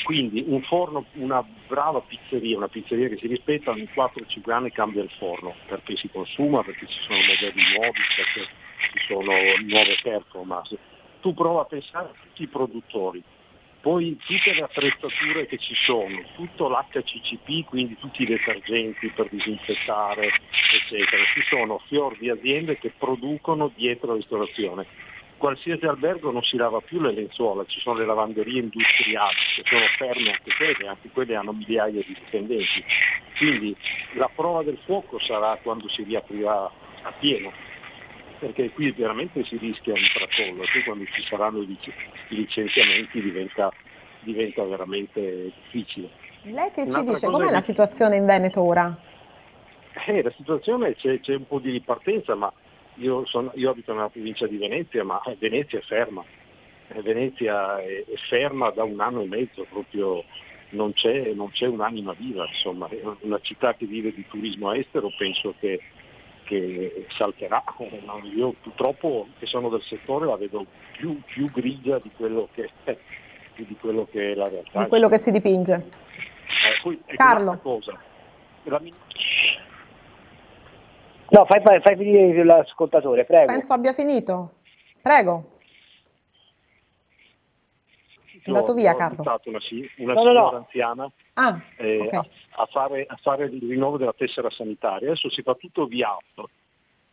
[0.02, 5.02] Quindi un forno, una brava pizzeria, una pizzeria che si rispetta, in 4-5 anni cambia
[5.02, 8.48] il forno, perché si consuma, perché ci sono modelli nuovi, perché
[8.92, 10.78] ci sono nuove performance.
[11.20, 13.22] Tu prova a pensare a tutti i produttori,
[13.84, 20.30] poi tutte le attrezzature che ci sono, tutto l'HCCP, quindi tutti i detergenti per disinfettare,
[20.72, 21.22] eccetera.
[21.34, 24.86] Ci sono fior di aziende che producono dietro la ristorazione.
[25.36, 29.84] Qualsiasi albergo non si lava più le lenzuola, ci sono le lavanderie industriali che sono
[29.98, 32.82] ferme anche quelle, anche quelle hanno migliaia di dipendenti.
[33.36, 33.76] Quindi
[34.14, 36.70] la prova del fuoco sarà quando si riaprirà
[37.02, 37.52] a pieno
[38.44, 41.78] perché qui veramente si rischia un tracollo, poi quando ci saranno i
[42.28, 43.72] licenziamenti diventa,
[44.20, 46.10] diventa veramente difficile.
[46.42, 48.94] Lei che ci dice, com'è la situazione in Veneto ora?
[50.06, 52.52] Eh, la situazione c'è, c'è, un po' di ripartenza, ma
[52.96, 56.22] io, sono, io, abito nella provincia di Venezia, ma Venezia è ferma.
[56.88, 60.22] Eh, Venezia è, è, ferma da un anno e mezzo, proprio
[60.70, 65.10] non c'è, non c'è un'anima viva, insomma, è una città che vive di turismo estero,
[65.16, 65.80] penso che,
[66.44, 67.62] che salterà.
[68.34, 72.70] Io purtroppo che sono del settore la vedo più, più grigia di quello, che,
[73.56, 74.82] di quello che è la realtà.
[74.84, 75.74] Di quello che si dipinge.
[75.74, 77.58] Eh, poi, ecco Carlo.
[77.58, 77.98] Cosa.
[78.64, 78.80] La,
[81.26, 83.46] No, fai, fai, fai finire l'ascoltatore, prego.
[83.46, 84.52] Penso abbia finito.
[85.02, 85.58] Prego.
[88.42, 89.22] È andato via, ho Carlo.
[89.22, 90.56] una, una no, signora no, no.
[90.58, 92.18] anziana ah, eh, okay.
[92.18, 92.26] a,
[92.62, 95.08] a, fare, a, fare, il rinnovo della tessera sanitaria.
[95.08, 96.46] Adesso si fa tutto via app.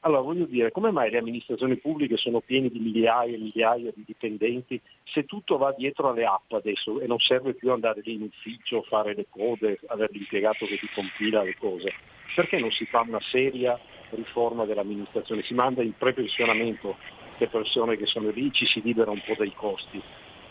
[0.03, 4.03] Allora voglio dire, come mai le amministrazioni pubbliche sono piene di migliaia e migliaia di
[4.03, 8.23] dipendenti se tutto va dietro alle app adesso e non serve più andare lì in
[8.23, 11.93] ufficio, fare le code, avere l'impiegato che ti compila le cose?
[12.33, 15.43] Perché non si fa una seria riforma dell'amministrazione?
[15.43, 16.95] Si manda in prepensionamento
[17.37, 20.01] le persone che sono lì, ci si libera un po' dai costi.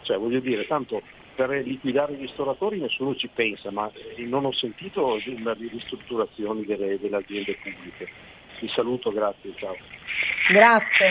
[0.02, 1.02] Cioè voglio dire, tanto
[1.46, 7.16] per liquidare i ristoratori nessuno ci pensa, ma non ho sentito di ristrutturazioni delle, delle
[7.16, 8.08] aziende pubbliche.
[8.60, 9.74] Vi saluto, grazie, ciao.
[10.52, 11.06] Grazie.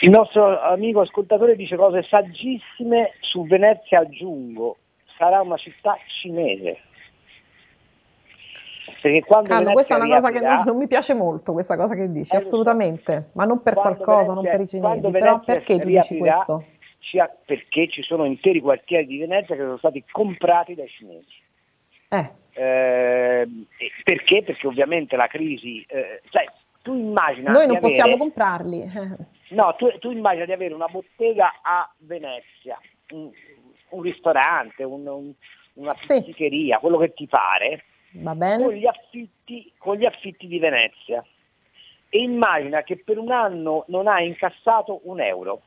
[0.00, 4.78] Il nostro amico ascoltatore dice cose saggissime su Venezia, aggiungo,
[5.18, 6.78] sarà una città cinese.
[9.02, 11.94] Perché quando Carlo, questa è una cosa che non, non, mi piace molto, questa cosa
[11.94, 15.86] che dici, assolutamente, ma non per qualcosa, Venezia, non per i cinesi, però perché tu
[15.86, 16.64] dici questo?
[17.44, 21.36] Perché ci sono interi quartieri di Venezia che sono stati comprati dai cinesi.
[22.08, 22.30] Eh.
[22.52, 23.48] Eh,
[24.04, 24.42] perché?
[24.42, 26.44] Perché ovviamente la crisi, eh, cioè,
[26.82, 27.52] tu immagina...
[27.52, 28.84] Noi non avere, possiamo comprarli.
[29.50, 32.78] No, tu, tu, immagina di avere una bottega a Venezia,
[33.12, 33.30] un,
[33.90, 35.32] un ristorante, un, un,
[35.74, 36.80] una pizzeria, sì.
[36.80, 38.64] quello che ti pare, Va bene.
[38.64, 41.24] Con, gli affitti, con gli affitti di Venezia.
[42.10, 45.62] E immagina che per un anno non hai incassato un euro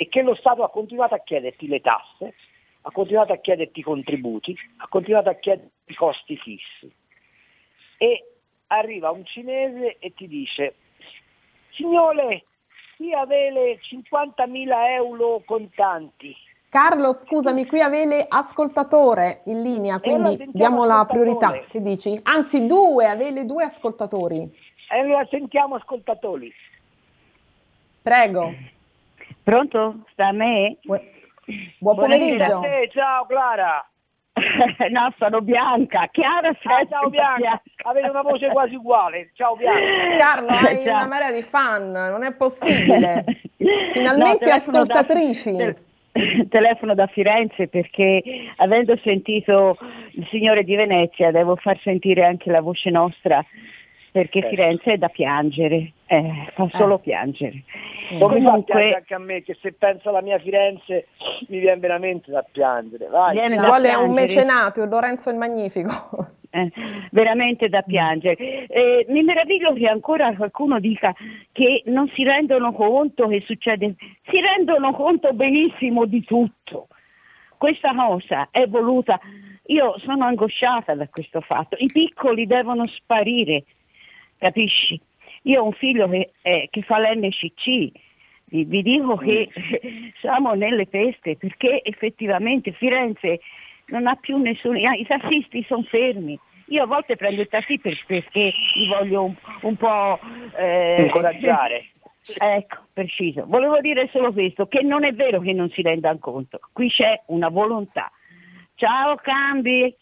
[0.00, 2.34] e che lo Stato ha continuato a chiederti le tasse,
[2.82, 6.94] ha continuato a chiederti i contributi, ha continuato a chiederti i costi fissi.
[7.96, 8.24] E
[8.68, 10.76] arriva un cinese e ti dice,
[11.70, 12.44] signore,
[12.96, 16.32] qui avete 50.000 euro contanti.
[16.68, 21.64] Carlo, scusami, qui avete ascoltatore in linea, quindi diamo la priorità.
[21.68, 22.20] Che dici?
[22.22, 24.48] Anzi, due, avete due ascoltatori.
[24.90, 26.52] E allora sentiamo ascoltatori.
[28.00, 28.76] Prego.
[29.48, 30.04] Pronto?
[30.12, 30.76] Sta a me?
[30.82, 32.60] Buon pomeriggio.
[32.60, 33.82] Te, ciao Clara.
[34.90, 36.06] no, sono Bianca.
[36.12, 37.62] Chiara, ah, ciao Bianca.
[37.84, 39.30] Avete una voce quasi uguale.
[39.32, 40.18] Ciao Bianca.
[40.18, 40.96] Carlo, hai ciao.
[40.96, 43.24] una marea di fan, non è possibile.
[43.94, 45.56] Finalmente no, ascoltatrici.
[45.56, 45.74] Da,
[46.50, 48.22] telefono da Firenze perché
[48.56, 49.78] avendo sentito
[50.10, 53.42] il Signore di Venezia devo far sentire anche la voce nostra
[54.18, 54.48] perché eh.
[54.48, 56.98] Firenze è da piangere, eh, fa solo eh.
[56.98, 57.62] piangere.
[58.18, 61.06] Come Comunque, anche a me che se penso alla mia Firenze
[61.46, 63.06] mi viene veramente da piangere.
[63.06, 63.34] Vai.
[63.34, 64.08] Viene da Vuole piangere.
[64.08, 66.26] un mecenato, Lorenzo il Magnifico.
[66.50, 66.72] Eh,
[67.10, 68.66] veramente da piangere.
[68.68, 71.14] Eh, mi meraviglio che ancora qualcuno dica
[71.52, 76.88] che non si rendono conto che succede, si rendono conto benissimo di tutto.
[77.58, 79.20] Questa cosa è voluta,
[79.66, 83.64] io sono angosciata da questo fatto, i piccoli devono sparire,
[84.38, 85.00] capisci?
[85.42, 87.90] Io ho un figlio che, eh, che fa l'NCC,
[88.46, 89.48] vi, vi dico che
[90.20, 93.40] siamo nelle peste perché effettivamente Firenze
[93.88, 96.38] non ha più nessuno, i tassisti sono fermi.
[96.66, 100.18] Io a volte prendo il taxi per, perché li voglio un, un po'
[100.56, 101.86] eh, incoraggiare.
[102.36, 103.46] Ecco, preciso.
[103.46, 107.22] Volevo dire solo questo, che non è vero che non si rendano conto, qui c'è
[107.28, 108.12] una volontà.
[108.74, 109.96] Ciao Cambi!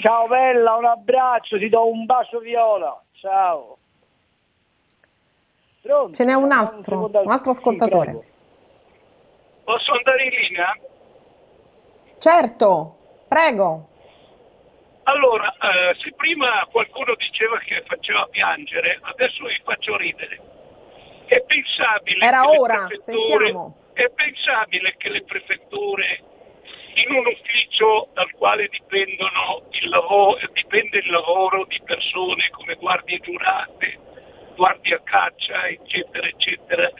[0.00, 3.03] Ciao Bella, un abbraccio, ti do un bacio viola.
[3.24, 3.78] Ciao.
[5.80, 6.14] Pronto?
[6.14, 8.12] Ce n'è un altro, un, un altro ascoltatore.
[8.12, 8.32] Sì,
[9.64, 10.78] Posso andare in linea?
[12.18, 12.96] Certo,
[13.26, 13.88] prego.
[15.04, 20.40] Allora, eh, se prima qualcuno diceva che faceva piangere, adesso vi faccio ridere.
[21.24, 26.22] È pensabile, ora, le è pensabile che le prefetture
[26.94, 33.98] in un ufficio dal quale il lavoro, dipende il lavoro di persone come guardie giurate,
[34.54, 36.90] guardie a caccia, eccetera, eccetera,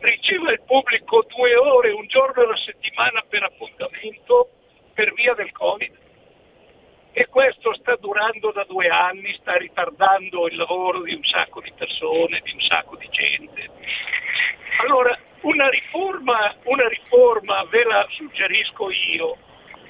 [0.00, 4.50] riceva il pubblico due ore, un giorno alla settimana per appuntamento
[4.92, 6.02] per via del Covid
[7.16, 11.72] e questo sta durando da due anni, sta ritardando il lavoro di un sacco di
[11.78, 13.70] persone, di un sacco di gente.
[14.80, 19.36] Allora, una riforma, una riforma ve la suggerisco io.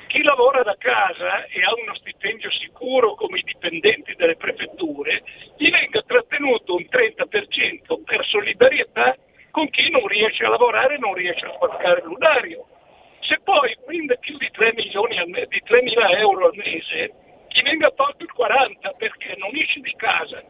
[0.07, 5.23] Chi lavora da casa e ha uno stipendio sicuro come i dipendenti delle prefetture,
[5.57, 9.17] gli venga trattenuto un 30% per solidarietà
[9.51, 12.67] con chi non riesce a lavorare e non riesce a spaccare l'unario
[13.27, 15.17] se poi prende più di 3 milioni
[15.49, 17.13] di 3 mila euro al mese,
[17.49, 20.43] gli venga tolto il 40 perché non esce di casa,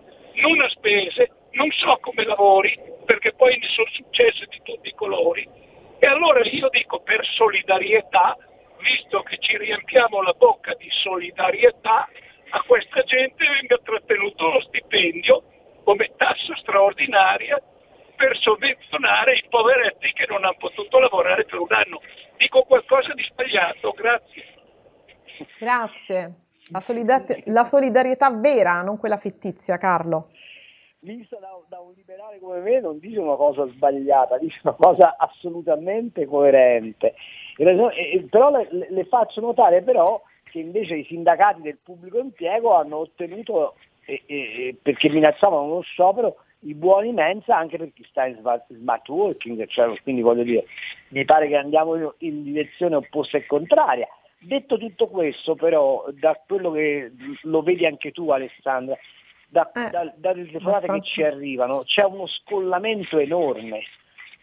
[0.43, 4.95] non ha spese, non so come lavori, perché poi ne sono successe di tutti i
[4.95, 5.49] colori.
[6.01, 8.37] E allora io dico per solidarietà,
[8.81, 12.09] visto che ci riempiamo la bocca di solidarietà,
[12.51, 15.45] a questa gente venga trattenuto lo stipendio
[15.85, 17.61] come tassa straordinaria
[18.17, 22.01] per sovvenzionare i poveretti che non hanno potuto lavorare per un anno.
[22.45, 24.45] Dico qualcosa di sbagliato, grazie.
[25.59, 26.35] Grazie.
[26.69, 30.29] La, solidar- la solidarietà vera, non quella fittizia, Carlo
[31.01, 35.17] vista da, da, un liberale come me non dice una cosa sbagliata, dice una cosa
[35.19, 37.15] assolutamente coerente.
[37.57, 43.75] Però le, le, faccio notare però che invece i sindacati del pubblico impiego hanno ottenuto,
[44.07, 48.39] e, e, perché minacciavano uno sciopero, i buoni mensa anche per chi sta in
[48.69, 50.65] smart working, cioè, quindi voglio dire,
[51.09, 54.09] mi pare che andiamo in direzione opposta e contraria.
[54.39, 57.13] Detto tutto questo, però, da quello che
[57.43, 58.97] lo vedi anche tu Alessandra,
[59.49, 63.83] da, eh, da, dalle telefonate che ci arrivano, c'è uno scollamento enorme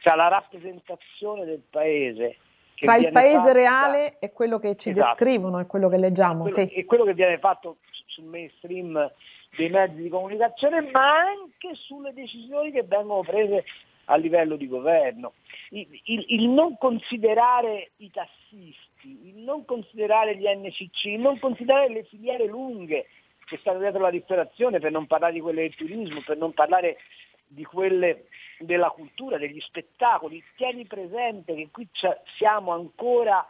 [0.02, 2.38] tra la rappresentazione del paese.
[2.76, 6.46] Tra il paese fatta, reale e quello che ci esatto, descrivono e quello che leggiamo.
[6.46, 6.74] Quello, sì.
[6.74, 9.12] E quello che viene fatto sul mainstream
[9.56, 13.66] dei mezzi di comunicazione, ma anche sulle decisioni che vengono prese
[14.06, 15.34] a livello di governo.
[15.70, 21.90] Il, il, il, non considerare i tassisti, il non considerare gli NCC, il non considerare
[21.90, 23.08] le filiere lunghe,
[23.46, 26.98] che stanno dietro la ristorazione, per non parlare di quelle del turismo, per non parlare
[27.48, 28.28] di quelle
[28.60, 30.42] della cultura, degli spettacoli.
[30.56, 31.88] Tieni presente che qui
[32.38, 33.46] siamo ancora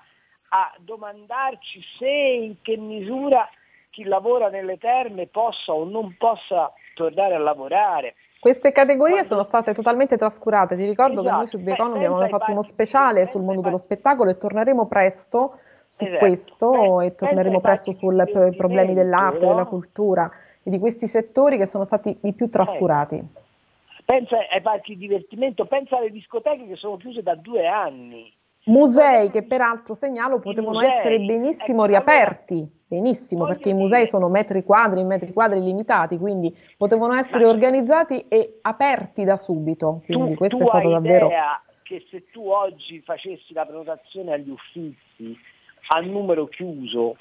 [0.53, 3.47] a domandarci se e in che misura
[3.91, 8.15] chi lavora nelle terme possa o non possa tornare a lavorare.
[8.39, 9.27] Queste categorie Quando...
[9.27, 10.75] sono state totalmente trascurate.
[10.75, 11.27] Ti ricordo esatto.
[11.27, 14.87] che noi su The Economy abbiamo fatto uno speciale sul mondo dello spettacolo e torneremo
[14.87, 16.19] presto su esatto.
[16.19, 18.15] questo Beh, e torneremo presto sui
[18.57, 19.51] problemi dell'arte, no?
[19.51, 20.31] della cultura
[20.63, 23.15] e di questi settori che sono stati i più trascurati.
[23.15, 23.39] Eh.
[24.05, 28.33] Pensa ai parchi di divertimento, pensa alle discoteche che sono chiuse da due anni.
[28.65, 34.05] Musei che peraltro segnalo potevano musei, essere benissimo ecco, riaperti, allora, benissimo perché i musei
[34.05, 40.01] sono metri quadri, metri quadri limitati, quindi potevano essere organizzati e aperti da subito.
[40.05, 41.29] Quindi tu, questo tu è stato davvero...
[41.81, 45.35] che se tu oggi facessi la prenotazione agli uffizi
[45.87, 47.17] a numero chiuso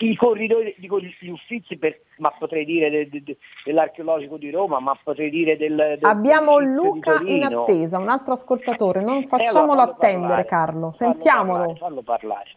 [0.00, 4.50] i, i corridoi, dico gli uffizi, per, ma potrei dire de, de, de, dell'archeologico di
[4.50, 5.76] Roma, ma potrei dire del...
[5.76, 11.58] del Abbiamo Luca in attesa, un altro ascoltatore, non facciamolo allora attendere parlare, Carlo, sentiamolo.
[11.58, 12.50] Fallo parlare, fallo parlare.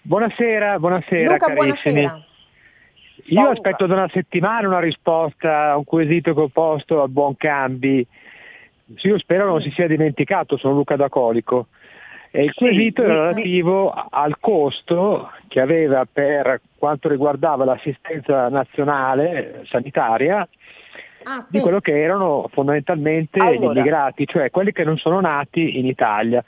[0.00, 2.00] Buonasera, buonasera Luca, carissimi.
[2.00, 2.26] Buonasera.
[3.30, 7.36] Io aspetto da una settimana una risposta a un quesito che ho posto a Buon
[7.36, 8.06] Cambi.
[9.02, 11.66] Io spero non si sia dimenticato, sono Luca da Colico.
[12.30, 19.62] E il quesito sì, era relativo al costo che aveva per quanto riguardava l'assistenza nazionale
[19.64, 20.46] sanitaria
[21.24, 21.56] ah, sì.
[21.56, 25.86] di quello che erano fondamentalmente allora, gli immigrati, cioè quelli che non sono nati in
[25.86, 26.44] Italia.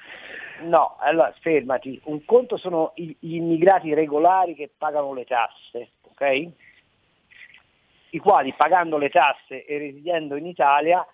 [0.62, 6.48] No, allora fermati, un conto sono gli immigrati regolari che pagano le tasse, ok?
[8.10, 11.06] I quali pagando le tasse e resiedendo in Italia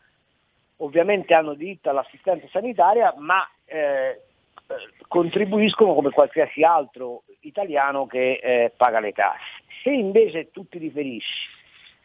[0.78, 4.25] ovviamente hanno diritto all'assistenza sanitaria, ma eh,
[5.08, 9.62] contribuiscono come qualsiasi altro italiano che eh, paga le tasse.
[9.82, 11.54] Se invece tu ti riferisci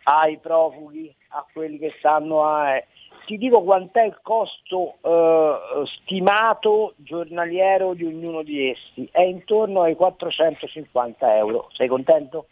[0.04, 2.76] ai profughi, a quelli che stanno a...
[2.76, 2.88] Eh,
[3.26, 9.96] ti dico quant'è il costo eh, stimato giornaliero di ognuno di essi, è intorno ai
[9.96, 11.68] 450 euro.
[11.72, 12.48] Sei contento?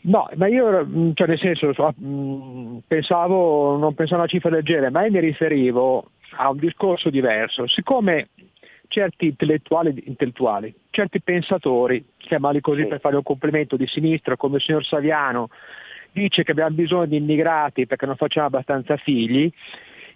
[0.00, 4.62] No, ma io, mm, cioè nel senso, mm, pensavo, non pensavo a una cifra del
[4.62, 7.66] genere, ma io mi riferivo a un discorso diverso.
[7.66, 8.28] Siccome
[8.88, 12.88] certi intellettuali, intellettuali certi pensatori, chiamali così sì.
[12.88, 15.48] per fare un complimento di sinistra, come il signor Saviano,
[16.10, 19.48] dice che abbiamo bisogno di immigrati perché non facciamo abbastanza figli,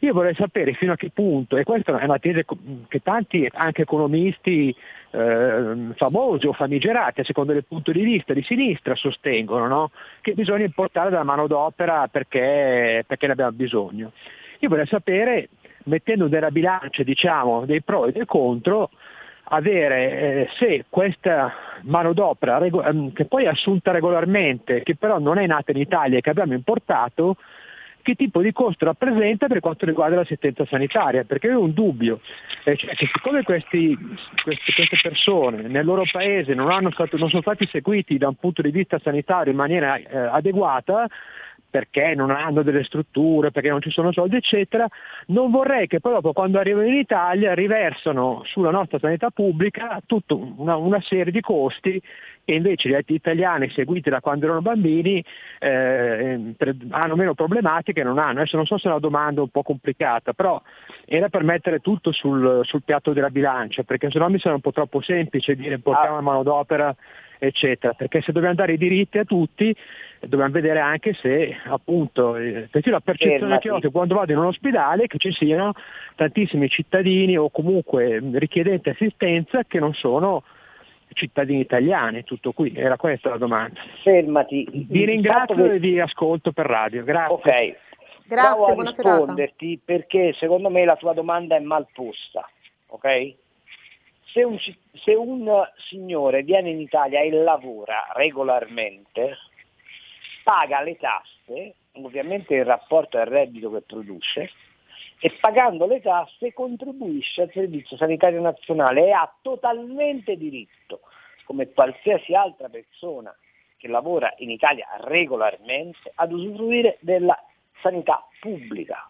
[0.00, 2.44] io vorrei sapere fino a che punto, e questa è una tesi
[2.88, 4.74] che tanti anche economisti
[5.12, 9.90] eh, famosi o famigerati, a secondo del punto di vista di sinistra, sostengono no?
[10.20, 14.10] che bisogna importare della manodopera perché, perché ne abbiamo bisogno.
[14.58, 15.48] Io vorrei sapere
[15.84, 18.90] mettendo nella bilancia diciamo, dei pro e dei contro,
[19.44, 21.52] avere eh, se questa
[21.82, 26.18] manodopera rego- ehm, che poi è assunta regolarmente, che però non è nata in Italia
[26.18, 27.36] e che abbiamo importato,
[28.02, 32.20] che tipo di costo rappresenta per quanto riguarda l'assistenza sanitaria, perché io ho un dubbio,
[32.64, 33.96] eh, cioè che siccome questi,
[34.42, 38.60] queste, queste, persone nel loro paese non, stato, non, sono stati seguiti da un punto
[38.60, 41.06] di vista sanitario in maniera eh, adeguata,
[41.72, 44.86] perché non hanno delle strutture, perché non ci sono soldi, eccetera,
[45.28, 50.34] non vorrei che poi dopo quando arrivano in Italia riversano sulla nostra sanità pubblica tutta
[50.34, 51.98] una, una serie di costi
[52.44, 55.24] che invece gli italiani seguiti da quando erano bambini
[55.60, 56.54] eh,
[56.90, 58.40] hanno meno problematiche, non hanno.
[58.40, 60.60] Adesso non so se è una domanda un po' complicata, però
[61.06, 64.72] era per mettere tutto sul, sul piatto della bilancia, perché sennò mi sembra un po'
[64.72, 66.18] troppo semplice dire portiamo ah.
[66.18, 66.94] la manodopera
[67.46, 69.74] eccetera, perché se dobbiamo dare i diritti a tutti
[70.20, 74.38] dobbiamo vedere anche se appunto, eh, perché la percezione che ho che quando vado in
[74.38, 75.72] un ospedale che ci siano
[76.14, 80.44] tantissimi cittadini o comunque richiedenti assistenza che non sono
[81.14, 83.80] cittadini italiani, tutto qui, era questa la domanda.
[84.02, 84.66] Fermati.
[84.88, 85.74] Vi ringrazio che...
[85.74, 87.34] e vi ascolto per radio, grazie.
[87.34, 87.76] Ok,
[88.28, 89.82] grazie, buona risponderti serata.
[89.84, 92.48] perché secondo me la tua domanda è mal posta,
[92.86, 93.40] ok?
[94.32, 99.36] Se un, se un signore viene in Italia e lavora regolarmente,
[100.42, 104.50] paga le tasse, ovviamente in rapporto al reddito che produce,
[105.20, 111.02] e pagando le tasse contribuisce al Servizio Sanitario Nazionale e ha totalmente diritto,
[111.44, 113.32] come qualsiasi altra persona
[113.76, 117.38] che lavora in Italia regolarmente, ad usufruire della
[117.82, 119.08] sanità pubblica.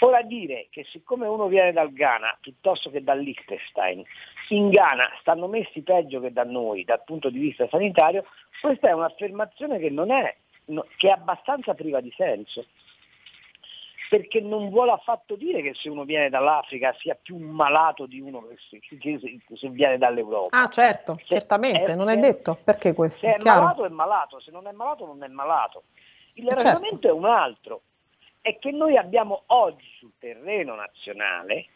[0.00, 4.02] Ora dire che siccome uno viene dal Ghana piuttosto che dal Liechtenstein,
[4.48, 8.24] in Ghana stanno messi peggio che da noi dal punto di vista sanitario,
[8.60, 10.36] questa è un'affermazione che, è,
[10.96, 12.64] che è abbastanza priva di senso
[14.12, 18.46] perché non vuole affatto dire che se uno viene dall'Africa sia più malato di uno
[18.46, 20.54] che se, se viene dall'Europa.
[20.54, 22.58] Ah certo, se certamente, è, non è detto.
[22.62, 23.20] Perché questo?
[23.20, 23.62] Se è chiaro.
[23.62, 25.84] malato è malato, se non è malato non è malato.
[26.34, 26.62] Il certo.
[26.62, 27.80] ragionamento è un altro,
[28.42, 31.66] è che noi abbiamo oggi sul terreno nazionale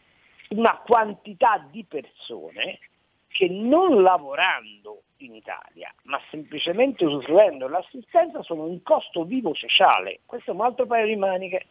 [0.49, 2.79] una quantità di persone
[3.27, 10.19] che non lavorando in Italia, ma semplicemente usufruendo dell'assistenza, sono un costo vivo sociale.
[10.25, 11.65] Questo è un altro paio di maniche.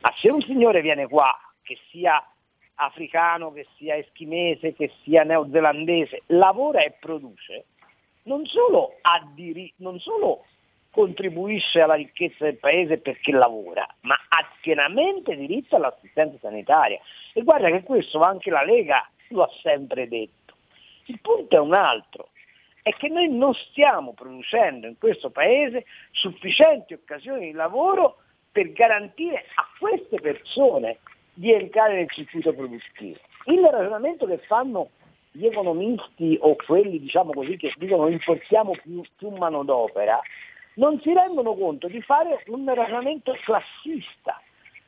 [0.00, 1.32] Ma se un signore viene qua,
[1.62, 2.22] che sia
[2.76, 7.66] africano, che sia eschimese, che sia neozelandese, lavora e produce,
[8.24, 8.94] non solo,
[9.34, 10.44] diri- non solo
[10.90, 16.98] contribuisce alla ricchezza del paese perché lavora, ma ha pienamente diritto all'assistenza sanitaria.
[17.32, 20.54] E guarda che questo anche la Lega lo ha sempre detto.
[21.06, 22.30] Il punto è un altro,
[22.82, 28.18] è che noi non stiamo producendo in questo paese sufficienti occasioni di lavoro
[28.50, 30.98] per garantire a queste persone
[31.34, 33.18] di entrare nel circuito produttivo.
[33.46, 34.90] Il ragionamento che fanno
[35.32, 40.20] gli economisti o quelli diciamo così, che dicono importiamo più, più manodopera,
[40.74, 44.40] non si rendono conto di fare un ragionamento classista,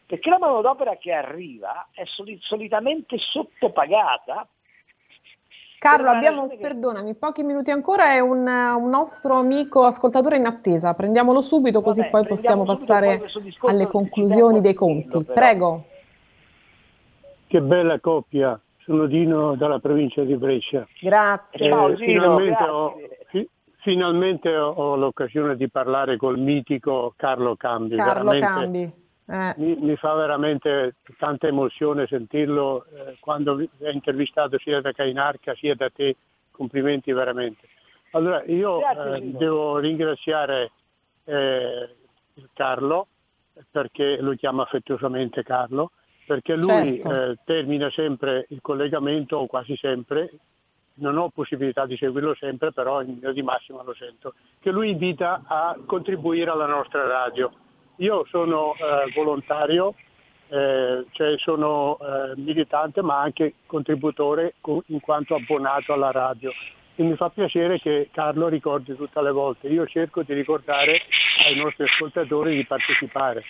[0.06, 4.46] perché la manodopera che arriva è solitamente sottopagata
[5.82, 6.58] Carlo, abbiamo, che...
[6.58, 12.02] perdonami, pochi minuti ancora, è un, un, nostro amico ascoltatore in attesa, prendiamolo subito così
[12.02, 13.20] Vabbè, poi possiamo passare
[13.62, 15.24] alle conclusioni dei conti.
[15.24, 15.34] Però.
[15.34, 15.84] Prego.
[17.48, 20.86] Che bella coppia, sono Dino dalla provincia di Brescia.
[21.00, 21.66] Grazie.
[21.66, 22.70] Eh, Ciao, Dino, finalmente, grazie.
[22.70, 22.94] Ho,
[23.26, 23.48] fi,
[23.82, 27.96] finalmente ho, l'occasione di parlare col mitico Carlo Cambi.
[27.96, 28.46] Carlo veramente.
[28.46, 29.54] Cambi eh.
[29.56, 35.74] Mi, mi, fa veramente tanta emozione sentirlo eh, quando è intervistato sia da Cainarca sia
[35.74, 36.16] da te,
[36.50, 37.68] complimenti veramente.
[38.12, 40.72] Allora io eh, devo ringraziare
[41.24, 41.94] eh,
[42.52, 43.06] Carlo
[43.70, 45.92] perché lo chiama affettuosamente Carlo,
[46.26, 47.30] perché lui certo.
[47.30, 50.30] Eh, termina sempre il collegamento o quasi sempre,
[50.94, 54.90] non ho possibilità di seguirlo sempre, però in linea di massima lo sento, che lui
[54.90, 57.50] invita a contribuire alla nostra radio
[57.96, 59.94] io sono eh, volontario,
[60.48, 64.54] eh, cioè sono eh, militante ma anche contributore
[64.86, 66.50] in quanto abbonato alla radio
[66.94, 69.68] e mi fa piacere che Carlo ricordi tutte le volte.
[69.68, 71.00] Io cerco di ricordare
[71.46, 73.44] ai nostri ascoltatori di partecipare.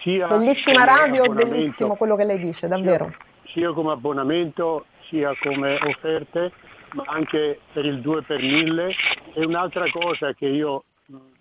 [0.00, 3.12] Sia Bellissima radio, bellissimo quello che lei dice, davvero.
[3.44, 6.52] Sia, sia come abbonamento, sia come offerte,
[6.94, 8.94] ma anche per il 2 per 1000
[9.34, 10.84] e un'altra cosa che io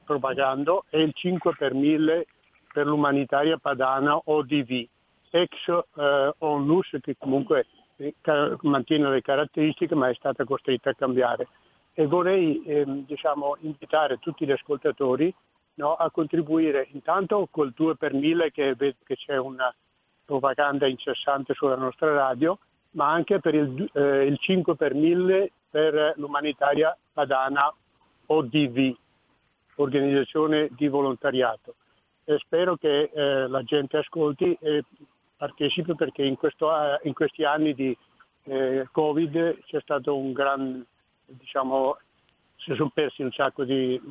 [0.04, 2.26] propagando è il 5 per 1000
[2.72, 4.88] per l'umanitaria padana ODV,
[5.32, 7.66] ex eh, onlus che comunque
[7.98, 8.14] eh,
[8.62, 11.48] mantiene le caratteristiche ma è stata costretta a cambiare.
[11.94, 15.34] E vorrei ehm, diciamo, invitare tutti gli ascoltatori
[15.76, 16.88] no, a contribuire.
[16.92, 19.74] Intanto col 2 per 1000 che, che c'è una
[20.24, 22.60] propaganda incessante sulla nostra radio,
[22.98, 27.72] ma anche per il, eh, il 5 per 1000 per l'umanitaria padana
[28.26, 28.96] ODV,
[29.76, 31.76] organizzazione di volontariato
[32.26, 34.84] e spero che eh, la gente ascolti e
[35.38, 36.70] partecipi perché in, questo,
[37.04, 37.96] in questi anni di
[38.44, 40.84] eh, Covid c'è stato un gran,
[41.26, 41.98] diciamo,
[42.58, 44.02] si sono persi un sacco di,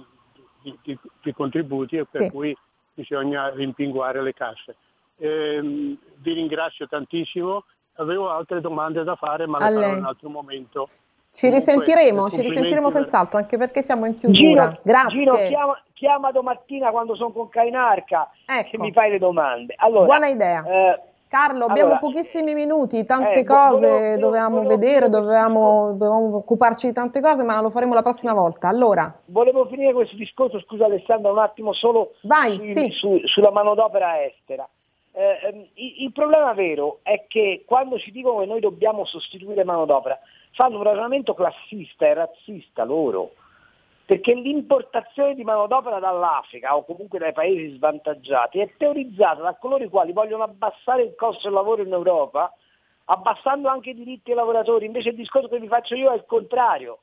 [0.63, 2.31] di, di, di contributi e per sì.
[2.31, 2.57] cui
[2.95, 4.77] bisogna rimpinguare le casse.
[5.19, 7.65] Eh, vi ringrazio tantissimo,
[7.97, 10.89] avevo altre domande da fare ma le farò in un altro momento.
[11.33, 14.69] Ci risentiremo, ci risentiremo senz'altro, anche perché siamo in chiusura.
[14.69, 15.19] Gino, Grazie.
[15.19, 18.77] Gino, chiama, chiama, domattina quando sono con Cainarca ecco.
[18.77, 19.75] e mi fai le domande.
[19.77, 20.65] Allora, Buona idea.
[20.65, 26.37] Eh, Carlo, abbiamo allora, pochissimi minuti, tante eh, cose volevo, dovevamo volevo, vedere, dovevamo, dovevamo,
[26.37, 28.69] occuparci di tante cose, ma lo faremo la prossima volta.
[28.69, 29.13] Allora.
[29.27, 32.91] Volevo finire questo discorso, scusa Alessandro, un attimo solo Vai, su, sì.
[32.93, 34.67] su, sulla manodopera estera.
[35.19, 40.21] Eh, ehm, il, problema vero è che quando ci dicono che noi dobbiamo sostituire manodopera,
[40.53, 43.33] fanno un ragionamento classista e razzista loro,
[44.05, 49.89] perché l'importazione di manodopera dall'Africa o comunque dai paesi svantaggiati è teorizzata da coloro i
[49.89, 52.53] quali vogliono abbassare il costo del lavoro in Europa,
[53.07, 56.27] abbassando anche i diritti ai lavoratori, invece il discorso che vi faccio io è il
[56.27, 56.99] contrario.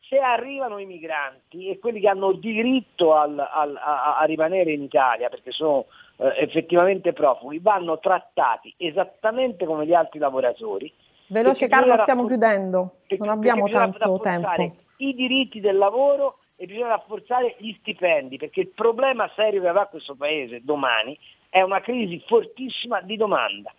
[0.00, 4.82] Se arrivano i migranti e quelli che hanno diritto al, al, a, a, rimanere in
[4.82, 5.86] Italia perché sono
[6.18, 10.92] eh, effettivamente profughi, vanno trattati esattamente come gli altri lavoratori,
[11.30, 14.76] Veloce Carlo, stiamo chiudendo, non abbiamo tanto tempo.
[14.96, 19.86] I diritti del lavoro e bisogna rafforzare gli stipendi, perché il problema serio che avrà
[19.86, 21.16] questo paese domani
[21.50, 23.72] è una crisi fortissima di domanda.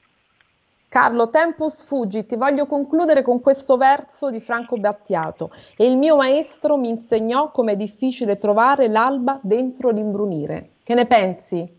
[0.87, 5.51] Carlo, tempus fuggi, ti voglio concludere con questo verso di Franco Battiato.
[5.75, 10.69] E il mio maestro mi insegnò com'è difficile trovare l'alba dentro l'imbrunire.
[10.83, 11.78] Che ne pensi?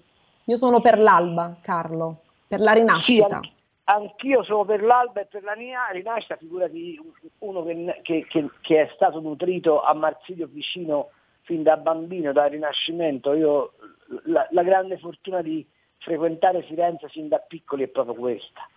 [0.51, 3.39] Io sono per l'alba, Carlo, per la rinascita.
[3.41, 3.53] Sì,
[3.85, 6.99] anch'io sono per l'alba e per la rinascita, figurati
[7.39, 11.11] uno che, che, che, che, è stato nutrito a Marsilio vicino
[11.43, 13.33] fin da bambino, dal Rinascimento.
[13.35, 13.75] Io
[14.25, 15.65] la, la grande fortuna di
[15.99, 18.69] frequentare Firenze sin da piccoli è proprio questa.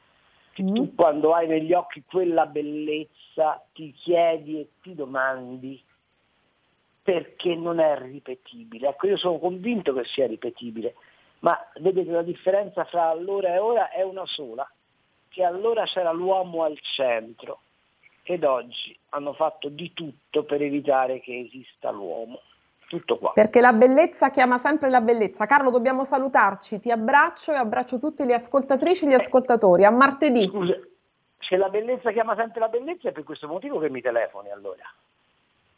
[0.62, 0.76] Mm.
[0.76, 5.84] Tu quando hai negli occhi quella bellezza ti chiedi e ti domandi
[7.02, 8.90] perché non è ripetibile.
[8.90, 10.94] Ecco, io sono convinto che sia ripetibile,
[11.44, 14.70] ma vedete la differenza fra allora e ora è una sola,
[15.28, 17.60] che allora c'era l'uomo al centro
[18.24, 22.40] ed oggi hanno fatto di tutto per evitare che esista l'uomo.
[22.88, 23.32] Tutto qua.
[23.34, 25.46] Perché la bellezza chiama sempre la bellezza.
[25.46, 26.80] Carlo, dobbiamo salutarci.
[26.80, 29.84] Ti abbraccio e abbraccio tutte le ascoltatrici e gli ascoltatori.
[29.84, 30.46] A martedì.
[30.46, 30.78] Scusa,
[31.40, 34.84] se la bellezza chiama sempre la bellezza è per questo motivo che mi telefoni allora.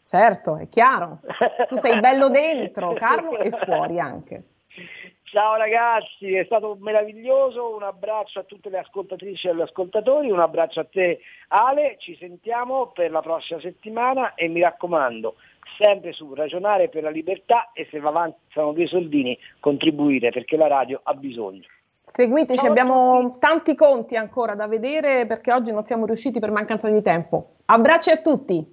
[0.04, 1.22] Certo, è chiaro.
[1.70, 4.44] Tu sei bello dentro, Carlo, e fuori anche.
[5.36, 10.40] Ciao ragazzi, è stato meraviglioso, un abbraccio a tutte le ascoltatrici e gli ascoltatori, un
[10.40, 11.20] abbraccio a te
[11.50, 15.36] Ale, ci sentiamo per la prossima settimana e mi raccomando,
[15.78, 20.56] sempre su Ragionare per la Libertà e se va avanti sono due soldini contribuire perché
[20.56, 21.68] la radio ha bisogno.
[22.06, 26.90] Seguiteci, Ciao abbiamo tanti conti ancora da vedere perché oggi non siamo riusciti per mancanza
[26.90, 27.56] di tempo.
[27.66, 28.66] Abbracci a tutti.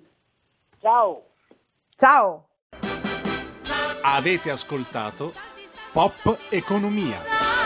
[0.81, 1.23] Ciao.
[1.97, 2.47] Ciao.
[4.05, 5.51] Avete ascoltato
[5.93, 6.14] Pop
[6.51, 7.62] Economia.